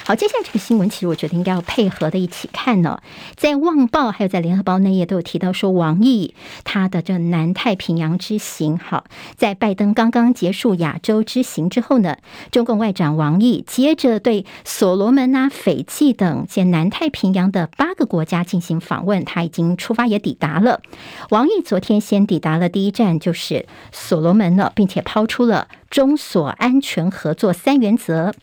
[0.10, 3.00] 好，接下来这个新闻，其实我觉得应该要配合的一起看呢。
[3.36, 6.34] 在《旺报》还有在《联合报》那页都有提到说，王毅
[6.64, 8.80] 他的这南太平洋之行。
[8.80, 9.04] 好，
[9.36, 12.18] 在拜登刚刚结束亚洲之行之后呢，
[12.50, 20.82] 中共外长王毅接着对所罗门啊、斐济等在南太平洋的八个国家进行访问，他已经出发也抵达了。
[21.30, 25.68] 王毅昨天先抵达了第一站，就是所罗门了，并且抛出了。
[25.90, 28.34] 中所安全合作三原则，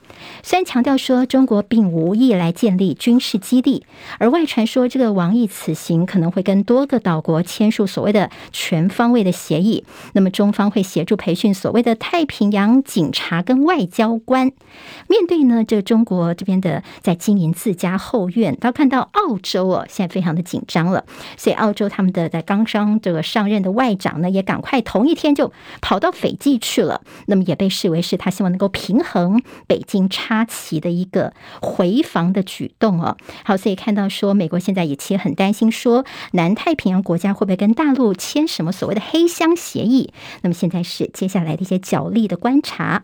[0.43, 3.85] 虽然强调说中国并无意来建立军事基地，
[4.19, 9.85] 而外传说这个王毅此行可能会跟多个岛国签署所谓的全方位的协议，
[10.15, 14.51] 那么中方会协助培训所谓的太平洋警察跟外交官。
[15.09, 21.05] 面对呢，这中国这边的在经营自家后院，到看到澳洲哦，现在非常的紧张了，
[21.37, 27.01] 所以澳洲他们的在刚刚这个上任的外长呢，也赶快同一天就跑到斐济去了。
[27.27, 33.17] 那也被视为是他希望能够平衡北京插旗的一个回防的举动哦。
[33.45, 40.13] 好，所以看到说美国现在也其实很担心，说南太平洋国家会不会跟大陆签什么所谓的黑箱协议？
[40.43, 43.03] 那么现在是接下来的一些角力的观察。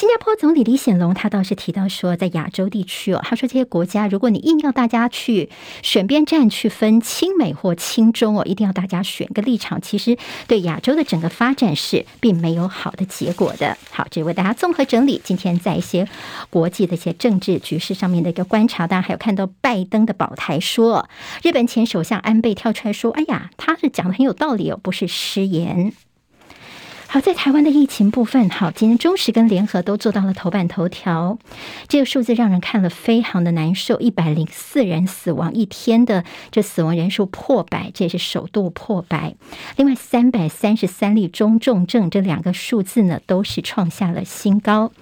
[0.00, 5.50] 新加坡总理李显龙他倒是提到说，在亚洲地区哦，他说这些国家，如果你硬要大家去
[5.82, 13.76] 选边站去分亲美或亲中哦，一定要大家选个立场，其实对亚洲的整个发展是并没有好的结果的。
[13.90, 16.08] 好，这为大家综合整理今天在一些
[16.48, 18.86] 国际的一些政治局势上面的一个观察。
[18.86, 21.10] 当然还有看到拜登的保台说，
[21.42, 25.92] 日本前首相安倍跳出来说：“哎呀，他是讲的很有道理哦，不是失言。”
[27.12, 31.40] 好，在台湾的疫情部分，好，今天中时跟联合都做到了头版头条，
[31.88, 39.34] 这个数字让人看了非常的难受，一百零四人死亡一天的这死亡人数破百，这也是首度破百。
[39.74, 44.92] 另外，三百三十三例中重症，这两个数字呢都是创下了新高。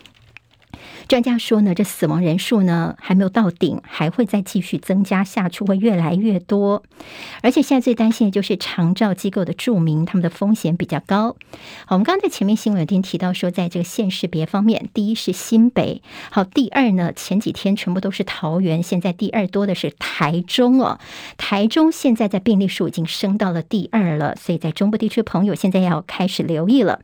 [1.09, 6.83] 专家说呢，这死亡人数呢还没有到顶，还会再继续增加下去，会越来越多。
[7.43, 11.37] 而且现在最担心的就是长照机构的住民，他们的风险比较高。
[11.87, 20.99] 好，我们刚刚在前面新闻有听提到说，在这个县市别方面，第一是新北，好，第二呢前几天全部都是桃园，现在第二多的是台中哦。
[21.37, 27.01] 台中现在在病例数已经升到了第二了，所以在中部地区朋友现在要开始留意了。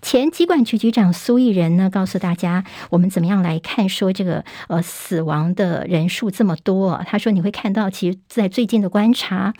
[0.00, 9.52] 前机管局局长苏益仁呢，告诉大家我们怎么样来看说这个呃死亡的人数这么多，他说你会看到，其实在最近的观察。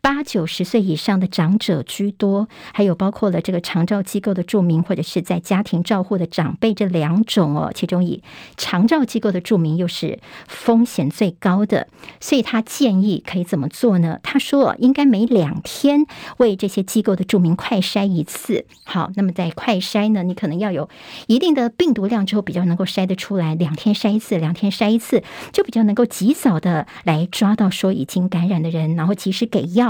[0.00, 7.72] 八九十岁以上的长者居多，还有包括了这个长照机构的住民，或者是在家庭照护的长辈这两种哦。
[7.74, 8.22] 其中以
[8.56, 11.88] 长照机构的住民又是风险最高的，
[12.20, 14.20] 所以他建议可以怎么做呢？
[14.22, 18.64] 他说应该每两天为这些机构的住民快筛一次。
[18.84, 20.88] 好，那么在快筛呢，你可能要有
[21.26, 23.56] 一定的病毒量之后，比较能够筛得出来。
[23.56, 29.85] 两天筛一次，两天筛一次，就比较能够及早的来抓到说已经感染的人，然后及时给药。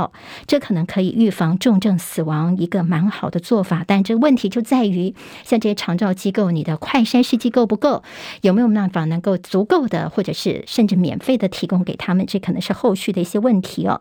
[0.46, 3.84] 这可能可以预防重症死亡，一个蛮好的做法。
[3.86, 8.02] 但这个问题就在于，像这些长照机构，你的快筛试剂够不够？
[8.42, 12.24] 有没有办法能够足够的，或者是甚至免费的提供给他们？
[12.26, 14.00] 这可能是后续的一些问题哦。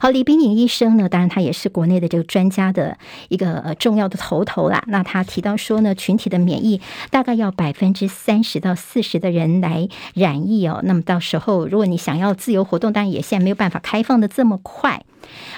[0.00, 2.96] 好，李冰颖医生呢，当然他也是国内的这个专家的
[3.28, 4.82] 一个呃重要的头头啦。
[4.86, 6.80] 那他提到说呢，群体的免疫
[7.10, 10.80] 大概要百分之三十到四十的人来染疫哦。
[10.84, 15.02] 那么到时候，如果你想要自由活动，当然也现在没有办法开放的这么快。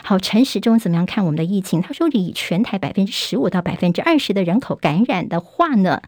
[0.02, 1.82] 好，陈时中怎么样看我们的疫情？
[1.82, 6.02] 他说，以全台百分之十五到百分之二十的人口感染的话呢，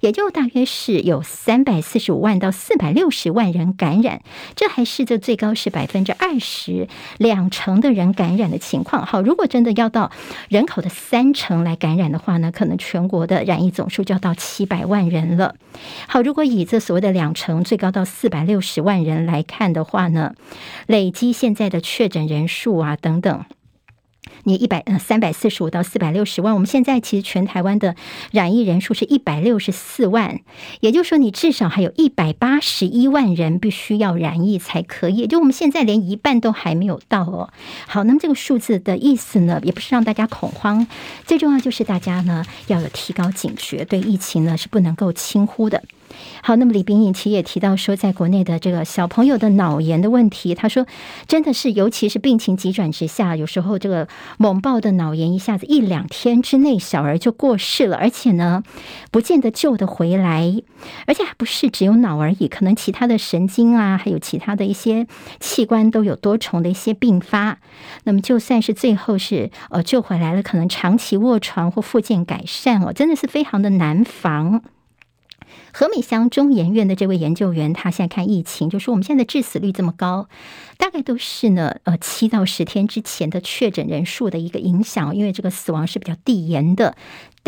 [0.00, 4.20] 也就大约是有三百四十五万到四百六十万人感染，
[4.54, 9.06] 这还是这最高是百分之二十两成的人感染的情况。
[9.06, 10.12] 好，如果真的要到
[10.50, 15.54] 人口的三成来感染的话呢，可能全国的染疫总数就要到七百万人了。
[16.06, 20.34] 好，如果以这所谓的两成最高到四百六十万人来看的话呢，
[20.86, 22.96] 累积现在的确诊人数啊。
[23.00, 23.44] 等等等，
[24.44, 27.96] 你一百呃三百四十五到四百六十万，我们现在其实全台湾的
[28.30, 30.40] 染疫人数是一百六十四万，
[30.80, 37.50] 也就是说你至少还有一百八十一万人必须要染疫才可以，就我们现在连一半都还没有到哦。
[37.86, 40.86] 好，那么这个数字的意思呢，也不是让大家恐慌，
[41.24, 45.82] 最重要就是大家呢要有提高警觉，对疫情呢是不能够轻忽的。
[46.42, 50.86] 好，那么李冰颖其实也提到说，在国内的这个小朋友的脑炎的问题，他说
[51.26, 58.62] 真的是，尤其是病情急转直下，有时候这个猛爆的脑炎，一下子一两天之内小儿就过世了，而且呢，
[59.10, 60.62] 不见得救得回来，
[61.06, 65.06] 而且还不是只有脑而已，可能其他的神经啊，还有其他的一些
[65.40, 67.58] 器官都有多重的一些并发。
[68.04, 74.62] 那么就算是最后是呃救回来了，可能长期卧床或复健改善哦，真的是非常的难防。
[75.78, 80.28] 何美香中研院的这位研究员，他现在看疫情，就说我们现在的致死率这么高，
[80.76, 86.96] 大概都是呢，呃，七到十天之前的确诊人数的一个影响，因为这个死亡是比较递延的。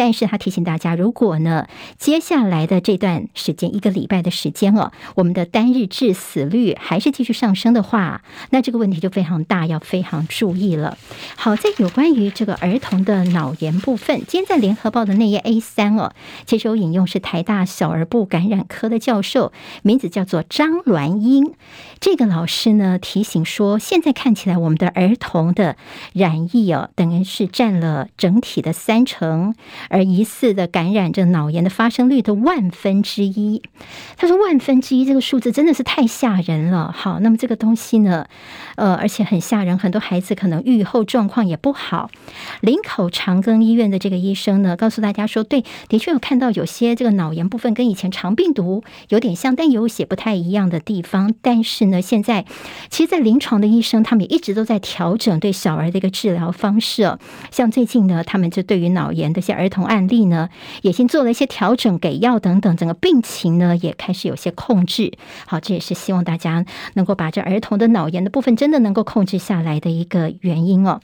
[0.01, 1.67] 但是他提醒大家，如果呢，
[1.99, 10.97] 接下来的这段时间一个礼拜的时间哦，我们的单日致死率还是继续上升的话，那这个问题就非常大，要非常注意了。
[11.37, 16.15] 好，在有关于这个儿童的脑炎部分，今天在联合报的内页 A 三哦，
[16.47, 21.53] 其实我引用是台大小儿部感染科的教授，名字叫做张鸾英。
[22.01, 25.77] 这个老师呢提醒说，现在看起来我们的儿童的
[26.15, 29.55] 染疫哦，等于是占了整体的三成。
[29.91, 33.61] 而疑似的感染这脑炎的发生率的万分之一，
[34.17, 36.95] 他说万分之一这个数字真的是太吓人了。
[36.97, 38.27] 好，那么这个东西呢，
[38.77, 42.09] 呃，而且很吓人，很多孩子可能预后状况也不好。
[42.61, 51.35] 林口长庚医院的这个医生呢，告诉大家说，对，的确有看到有些这个脑炎部分跟以前肠病毒有点像，但有些不太一样的地方。
[51.43, 52.45] 但是呢，现在
[52.91, 57.19] 其实，在临床的医生他们也一直都在调整对小儿的一个治疗方式。
[57.51, 59.80] 像最近呢，他们就对于脑炎的一些儿童。
[59.85, 60.49] 案例呢，
[60.83, 65.13] 也先做了一些调整，给药等等，整个病情呢也开始有些控制。
[65.47, 66.65] 好，这也是希望大家
[66.95, 71.01] 能够把这儿童的脑炎的部分真的能够控制下来的一个原因哦。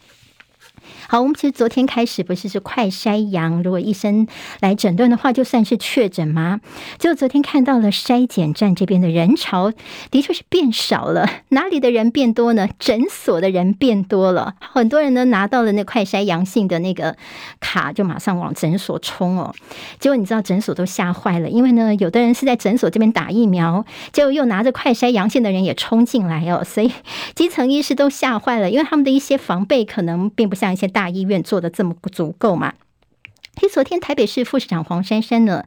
[1.08, 4.26] 好，我们其实昨天开始不是是快筛阳，如果医生
[4.60, 6.60] 来诊断的话，就算是确诊吗？
[6.98, 9.72] 就昨天看到了筛检站这边的人潮，
[10.10, 11.28] 的确是变少了。
[11.50, 12.68] 哪里的人变多呢？
[12.80, 17.16] 诊所的人变多了，很多人呢拿到了那快筛阳性的那个
[17.60, 19.54] 卡，就马上往诊所冲哦。
[20.00, 26.90] 结果你知道诊所都吓坏了，因为呢，有的人是在诊所这边打疫苗，结果又拿着快筛阳性的人也冲进来哦，所以
[27.36, 30.90] 基层医师都吓坏了，因为他们的一些防备可能并不像一些。
[30.96, 32.72] 大医院做的这么足够吗？
[33.54, 35.66] 其实昨天台北市副市长黄珊珊呢，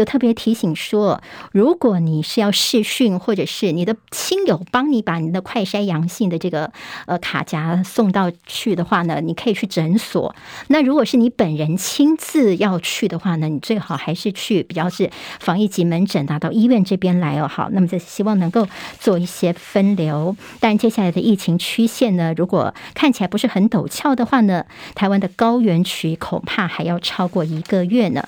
[0.00, 1.22] 有特别提醒说，
[1.52, 6.72] 如果你是要试训，或者是你的亲友帮你把你的快筛阳性的这个
[7.06, 10.34] 呃卡夹送到去的话呢，你可以去诊所。
[10.68, 17.46] 那如果是你本人亲自要去的话呢，你最好还是去比较是防疫级门诊拿到医院这边来哦。
[17.46, 18.66] 好，那么就希望能够
[18.98, 20.34] 做一些分流。
[20.58, 28.24] 但接下来的疫情曲线呢，如果看起来不是很陡峭的话呢，台湾的高原区恐怕还要超过一个月呢。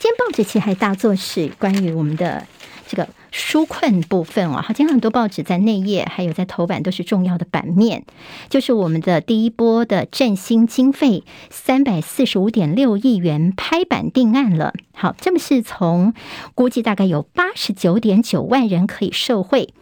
[0.00, 2.46] 今天报纸期还大作是关于我们的
[2.88, 3.06] 这个。
[3.32, 8.04] 纾困部分哦，好，今天很多报纸在内页还有在头版都是重要的版面，
[8.48, 14.74] 就是我们的第一波的振兴经费三百四十五点六亿元拍板定案了。
[14.92, 16.12] 好，这么是从
[16.54, 19.72] 估计大概有八十九点九万人可以受惠。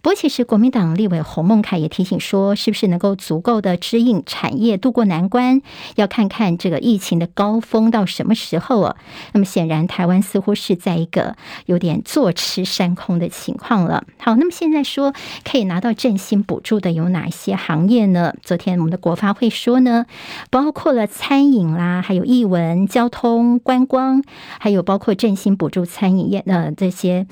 [0.00, 5.60] 不过，其实国民党立委洪孟楷也提醒说，是不是能够足够的支应产业渡过难关，
[5.96, 8.96] 要看看这个疫情的高峰到什么时候啊？
[9.32, 11.36] 那么显然，台湾似乎是在一个
[11.66, 14.04] 有点坐吃山空的情况了。
[14.18, 18.34] 好，那么现在说可以拿到振兴补助的有哪些行业呢？
[18.42, 20.06] 昨天我们的国发会说呢，
[20.50, 24.22] 包括了餐饮啦，还有艺文、交通、观光，
[24.58, 27.26] 还有包括振兴补助餐饮业的这些。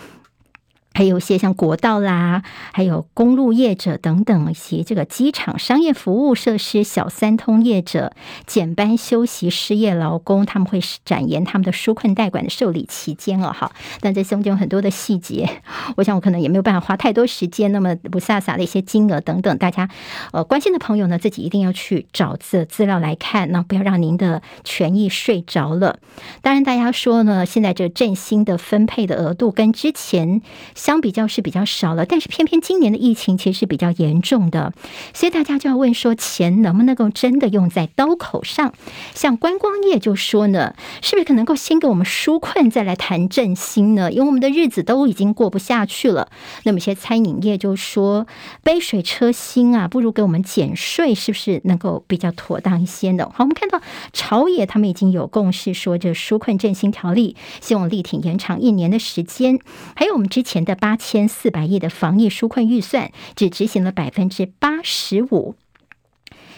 [0.96, 2.42] 还有一些像国道啦，
[2.72, 8.14] 还有公路业者等等一些这个机场商业服务设施小三通业者
[8.46, 13.52] 减班休息失业劳工，他们会展延他们的纾困贷款的受理期间哦。
[13.52, 13.70] 哈，
[14.00, 15.60] 但这中间有很多的细节，
[15.98, 17.70] 我想我可能也没有办法花太多时间。
[17.72, 19.90] 那么不飒飒的一些金额等等，大家
[20.32, 25.98] 呃关心的朋友呢，自己一定要去找这资料来看，那不要让您的权益睡着了。
[26.40, 30.40] 当然，大家说呢，现在这振兴的分配的额度跟之前。
[30.86, 34.72] 相比较是比较少了，但是偏偏今年的疫情其实是比较严重的，
[35.12, 38.72] 所以大家就要问说，钱能不能够真的用在刀口上？
[39.12, 44.12] 像观光业就说呢，是不是可能够先给我们纾困，再来谈振兴呢？
[44.12, 46.28] 因为我们的日子都已经过不下去了。
[46.62, 48.28] 那么些餐饮业就说，
[48.62, 53.28] 杯水车薪啊，不如给我们减税，是不是能够比较妥当一些呢？
[53.34, 53.80] 好，我们看到
[54.12, 59.58] 朝野他们已经有共识，说这纾困振兴条例，希望力挺延长一年的时间，
[59.96, 60.75] 还有我们之前的。
[60.76, 65.56] 八千四百亿的防疫纾困预算，只执行了百分之八十五。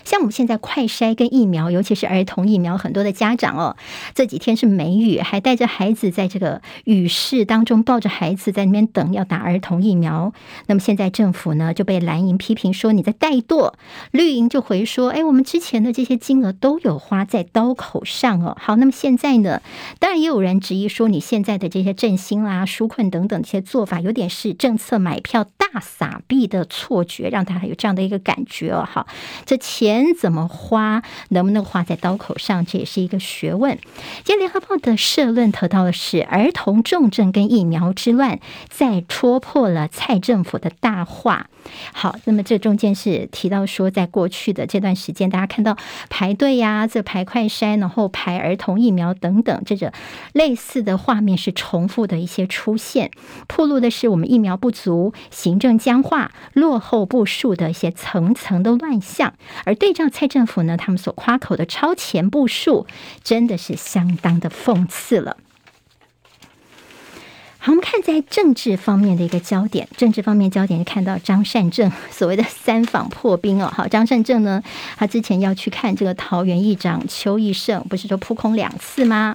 [0.09, 3.76] 像我们现在快筛跟疫苗，尤其是儿童疫苗，很多的家长哦，
[4.14, 10.32] 这几天是梅雨，还带着孩子在这个雨势当中抱着孩子在那边等要打儿童疫苗。
[10.66, 13.74] 那么现在政府呢就被蓝营批评说你在怠惰，
[14.11, 18.56] 绿营就回说，哎，我们之前的这些金额都有花在刀口上哦。
[18.59, 19.61] 好，那么现在呢，
[19.98, 28.88] 当然也有人质疑说，你现在的这些振兴啦、纾困等等这些做法，有点是政策买票大撒币的错觉，让他有这样的一个感觉哦。
[28.90, 29.06] 好，
[29.44, 29.97] 这钱。
[30.05, 33.78] 钱怎么花，能不能花在刀口上，这也是一个学问。
[34.24, 38.38] 今天联合报的社论提到的是儿童重症跟疫苗之乱，
[38.68, 41.49] 再戳破了蔡政府的大话。
[41.92, 45.76] 好，那么这中间是提到说，在过去的这段时间，大家看到
[46.09, 49.92] 排队呀、这排快筛，然后排儿童疫苗等等，这种
[50.32, 53.11] 类似的画面是重复的一些出现，
[53.46, 59.34] 暴露的是我们疫苗不足、行政僵化、落后部署的一些层层的乱象，
[59.64, 62.86] 而对照蔡政府呢，他们所夸口的超前部署，
[63.22, 65.36] 真的是相当的讽刺了。
[67.61, 73.70] 好，我们看在政治方面的一个焦点，政治方面焦点是看到张善政 所谓的三访破冰哦。
[73.74, 74.62] 好，张善政呢，
[74.97, 79.34] 他之前要去看这个桃园议长邱奕胜，不是说扑空两次吗？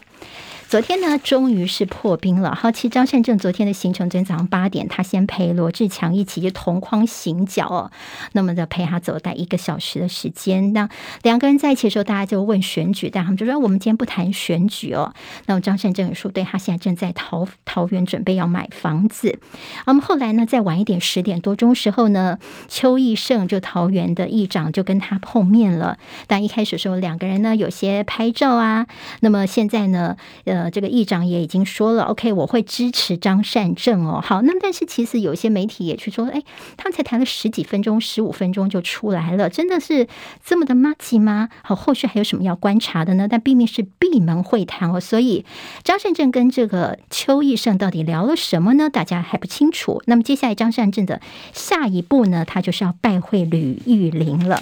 [0.73, 2.55] 昨天呢，终于是破冰了。
[2.55, 7.91] 好，其实张善政昨天的行程，昨天早上八点，他先陪罗志强一起就同框行脚哦，
[8.31, 10.73] 那么的陪他走大概一个小时的时间。
[10.73, 10.89] 那
[11.21, 15.13] 两个人在一起的时候，大家就问选举，但他们就说我们今天不谈选举哦。
[15.45, 19.37] 那么张善政也说，对他现在正在桃桃园准备要买房子。
[19.85, 25.99] 那么后来呢，再晚一点十点多钟时候呢，邱义胜就桃园的议长就跟他碰面了。
[26.25, 28.87] 但一开始的时候，两个人呢有些拍照啊。
[29.19, 30.62] 那么现在呢，呃。
[30.69, 34.21] 这个议长也已经说了，OK，我会支持张善政哦。
[34.23, 36.41] 好，那么但是其实有些媒体也去说，哎，
[36.77, 40.07] 他们才谈了十几分钟、十五分钟就出来了，真的是
[40.43, 41.49] 这么的麻吉吗？
[41.63, 43.27] 好，后续还有什么要观察的呢？
[43.29, 45.45] 但毕竟是闭门会谈哦，所以
[45.83, 48.89] 张善政跟这个邱奕胜到底聊了什么呢？
[48.89, 50.01] 大家还不清楚。
[50.05, 51.21] 那么接下来张善政的
[51.53, 54.61] 下一步呢，他就是要拜会吕玉玲了。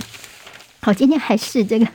[0.81, 1.87] 好，今天还是这个。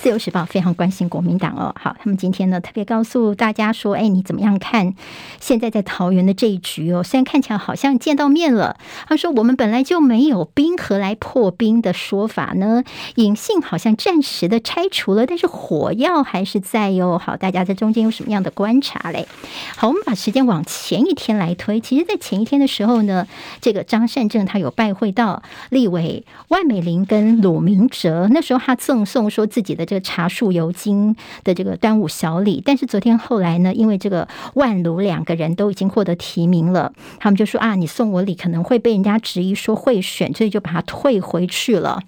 [0.00, 4.94] 自由时报非常关心国民党哦，好，他们今天呢特别告诉大家说，哎，你怎么样看
[5.40, 7.02] 现在在桃园的这一局哦？
[7.02, 12.82] 虽然看起来好像见到面了，他说我们本来就没有冰何来破冰的说法呢，
[13.16, 17.18] 隐性好像暂时的拆除了，但是火药还是在哟。
[17.18, 19.28] 好，大家在中间有什么样的观察嘞？
[19.76, 23.28] 好，我们把时间往前一天来推，其实，在前一天的时候呢，
[23.60, 29.89] 这个张善政他有拜会到立委万美玲跟鲁明哲，那时候他赠送说自己的。
[29.90, 42.00] 这个茶树油精的这个端午小礼，但是昨天后来呢，因为这个万卢两个人都已经获得提名了，他们就说啊，你送我礼可能会被人家质疑说贿选，所以就把它退回去了。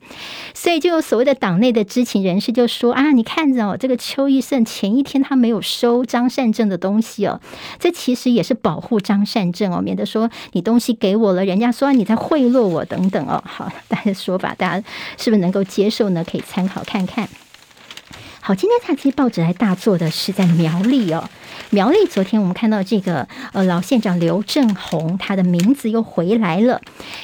[0.54, 7.40] 所以就有所谓的党内的知情人士就说啊，你看着哦，这个邱奕胜前一天他没有收张善政的东西哦，
[7.80, 13.42] 这其实也是保护张善政哦，免得说你东西给我了，人家说你在贿赂我等等哦。
[13.44, 16.24] 好，大家说法大家是不是能够接受呢？
[16.24, 17.28] 可以参考看看。
[18.44, 21.30] 好，今天财经报纸还大做的是在苗栗哦。
[21.70, 26.80] 苗栗昨天我们看到这个呃老县长刘正鸿，他的名字又回来了，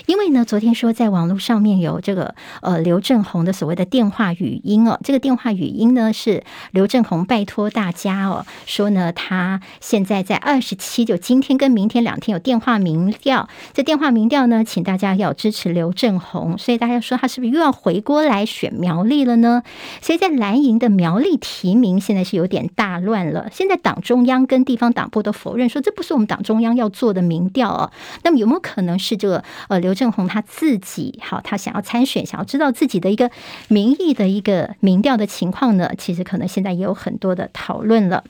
[0.06, 19.62] 因为呢昨天说在网络上面有这个呃刘正鸿的所谓的电话语音哦，这个电话语音呢是刘正鸿拜托大家哦，说呢他现在在二十七，就今天跟明天两天有电话民调，这电话民调呢，请大家要支持刘正鸿，所以大家说他是不是又要回锅来选苗栗了呢？
[20.00, 24.38] 所以在蓝营的苗栗提名现在是有点大乱了，现在党中中央。
[24.48, 27.90] 跟地方党部都否认说，这不是我们党中央要做的民调哦。
[28.24, 33.30] 那么有没有可能是这个呃刘正宏他自己好，他想要参选，想要知道自己的一个
[33.68, 35.90] 民意的一个民调的情况呢？
[35.98, 38.24] 其实可能现在也有很多的讨论了。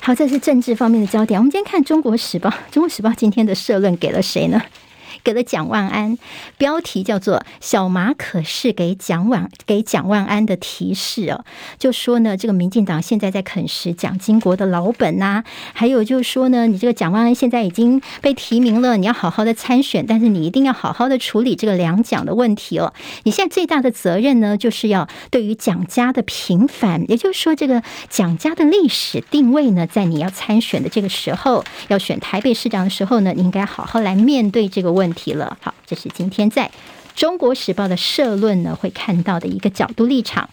[0.00, 1.40] 好，这是政治方面的焦点。
[1.40, 4.60] 我们今天看《中国时报》，《中国时报》今天的社论给了谁呢？
[5.24, 6.18] 给了蒋万安，
[6.58, 11.44] 标题叫做“小马可是给蒋万给蒋万安的提示”哦，
[11.78, 22.92] 就说呢，这个民进党现在在啃食蒋经国的老本呐、还有就是说呢，你这个蒋万安现在已经被提名了，你要好好的参选，但是你一定要好好的处理这个两蒋的问题哦。
[23.22, 35.11] 你现在最大的责任呢，就是要对于蒋家的平反，也就是说，这个蒋家的历史定位呢，在你要参选的这个时候，要选台北市长的时候呢，你应该好好来面对这个问题。
[35.12, 36.70] 提了，好，这是今天在
[37.14, 40.48] 中国时报的社论呢，会看到的一个角度立场。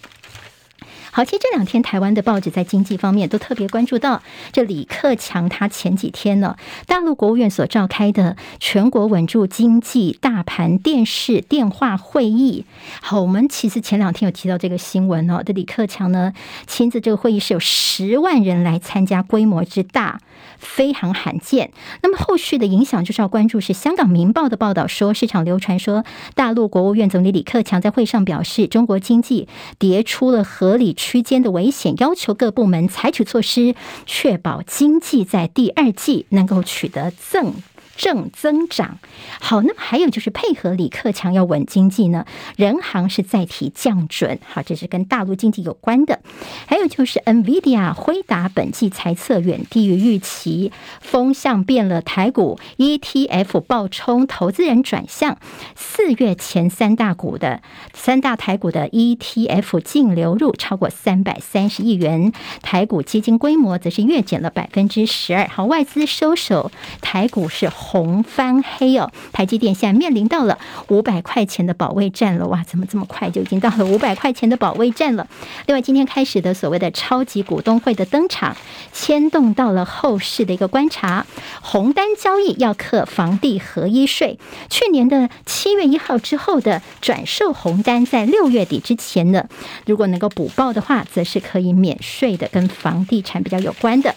[1.12, 6.56] 好，其实这两天台湾的报纸在经济方面都特别关注到这李克强，他前几天呢，
[6.86, 12.64] 大陆国务院所召开的全国稳住经济大盘电视电话会议。
[13.02, 16.32] 好，我们其实前两天有提到这个新闻哦，这李克强呢
[16.68, 20.22] 亲自这个会议是有十万人来参加，规模之大。
[20.60, 21.72] 非常罕见。
[22.04, 26.06] 那么后续的影响就是要关注，是香港《明报》的报道说，市场流传说，
[26.36, 29.48] 大陆国务院总理李克强在会上表示，中国经济
[29.80, 33.74] 跌出了合理区间的危险，要求各部门采取措施，
[34.06, 37.54] 确保经济在第二季能够取得正。
[38.00, 38.98] 正增长，
[39.42, 42.26] 好，那么还有就是配合李克强要稳经济呢，
[42.56, 46.22] 人行是再提降准，好，这是跟大陆经济有关的。
[46.66, 50.72] 还有就是 NVIDIA 辉达本季财测远低于预期，
[51.02, 55.38] 风向变了，台股 ETF 爆冲，投资人转向
[55.76, 57.62] 四月前三大股的
[57.94, 62.32] 三大台股的 ETF 净流入超过三百三十亿元，
[62.62, 65.46] 台股基金规模则是月减了百分之十二。
[65.50, 66.72] 好，外资收手，
[67.02, 67.70] 台股是。
[67.92, 69.12] 红翻黑哦。
[69.32, 70.60] 台积电现在面临到了
[70.90, 75.28] 五百块钱的保卫战了，哇，怎么这么快就已经到了五百块钱的保卫战了？
[75.66, 78.56] 另外，今天开始的所谓的超级股东会的登场，
[78.94, 81.26] 牵动到了后市的一个观察。
[81.62, 84.38] 红单交易要课房地合一税，
[84.70, 89.48] 去年的七月一号之后的转售红单，在六月底之前呢，
[89.88, 94.14] 如果能够补报的话，则是可以免税的，跟房地产比较有关的。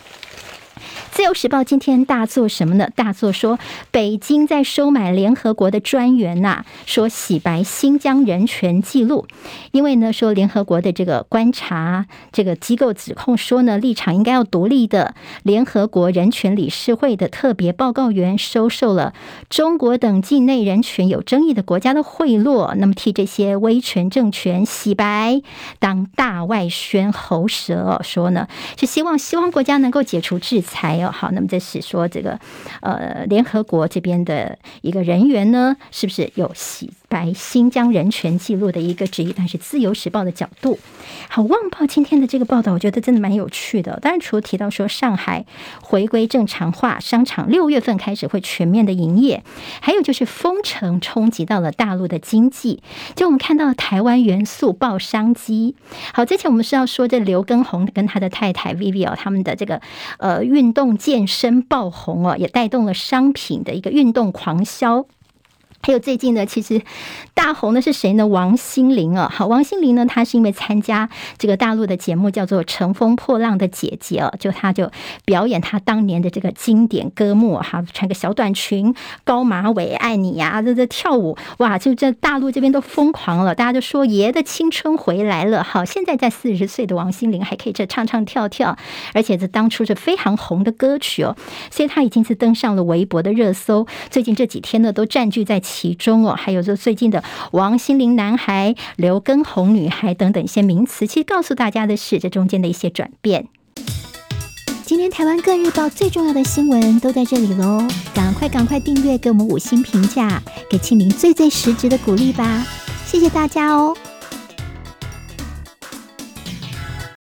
[1.13, 2.89] 自由时报今天大作什么呢？
[2.97, 3.59] 大作说
[3.91, 9.27] 北京在收买联合国的专员呐、说洗白新疆人权记录。
[9.73, 19.13] 因为呢，说联合国的这个观察这个机构指控说呢，立场应该要独立的联合国人权理事会的特别报告员收受了
[19.51, 25.43] 中国等境内人权有争议的国家的贿赂，那么替这些威权政权洗白，
[25.79, 28.49] 当大外宣喉舌说呢，
[28.81, 31.02] 是希望西方国家能够解除制裁。
[31.11, 32.39] 好，那么这是说这个，
[32.81, 39.35] 呃，联合国这边的一个人员呢，是不是有洗白新疆人权记录的一个质疑？
[39.37, 40.79] 但是《自由时报》的角度，
[41.29, 43.99] 好，《旺报》今天的这个报道，我觉得真的蛮有趣的。
[44.01, 45.45] 当然，除了提到说上海
[45.83, 49.45] 回归正常化，商场六月份开始会全面的营业，
[49.83, 52.83] 还有就是封城冲击到了大陆的经济。
[53.15, 55.77] 就我们看到台湾元素爆商机。
[56.15, 59.83] 好，之前我们是要说这刘畊宏跟他的太太 Vivian 他们的这个
[60.17, 60.97] 呃运动。
[61.03, 65.05] 健身爆红哦，也带动了商品的一个运动狂销。
[65.85, 66.81] 还有最近呢，其实
[67.35, 68.25] 大红的是谁呢？
[68.25, 74.93] 王心凌啊，好，王心凌呢，她是因为参加这个大陆的节目叫做《乘风破浪的姐姐》哦，就她就
[75.25, 85.65] 表演她当年的这个经典歌目哈，穿个小短裙、高马尾，爱你呀，这这跳舞哇，就这大陆这边都疯狂了，大家就说爷的青春回来了。
[85.65, 88.77] 好，现在在四十岁的王心凌还可以这唱唱跳跳，
[89.15, 91.37] 而且这当初是非常红的歌曲哦，
[91.73, 93.85] 所以她已经是登上了微博的热搜。
[94.11, 95.61] 最近这几天呢，都占据在。
[95.73, 103.49] 其中哦，还有就最近的王心凌男孩、刘畊宏女孩等等一些名词，其实告诉大家的是这中间的一些转变。
[104.85, 112.67] 今天台湾各日报最重要的新闻都在这里喽，赶快赶快订阅，给我们五星评价，给庆明最最实质的鼓励吧，
[113.07, 113.97] 谢谢大家哦。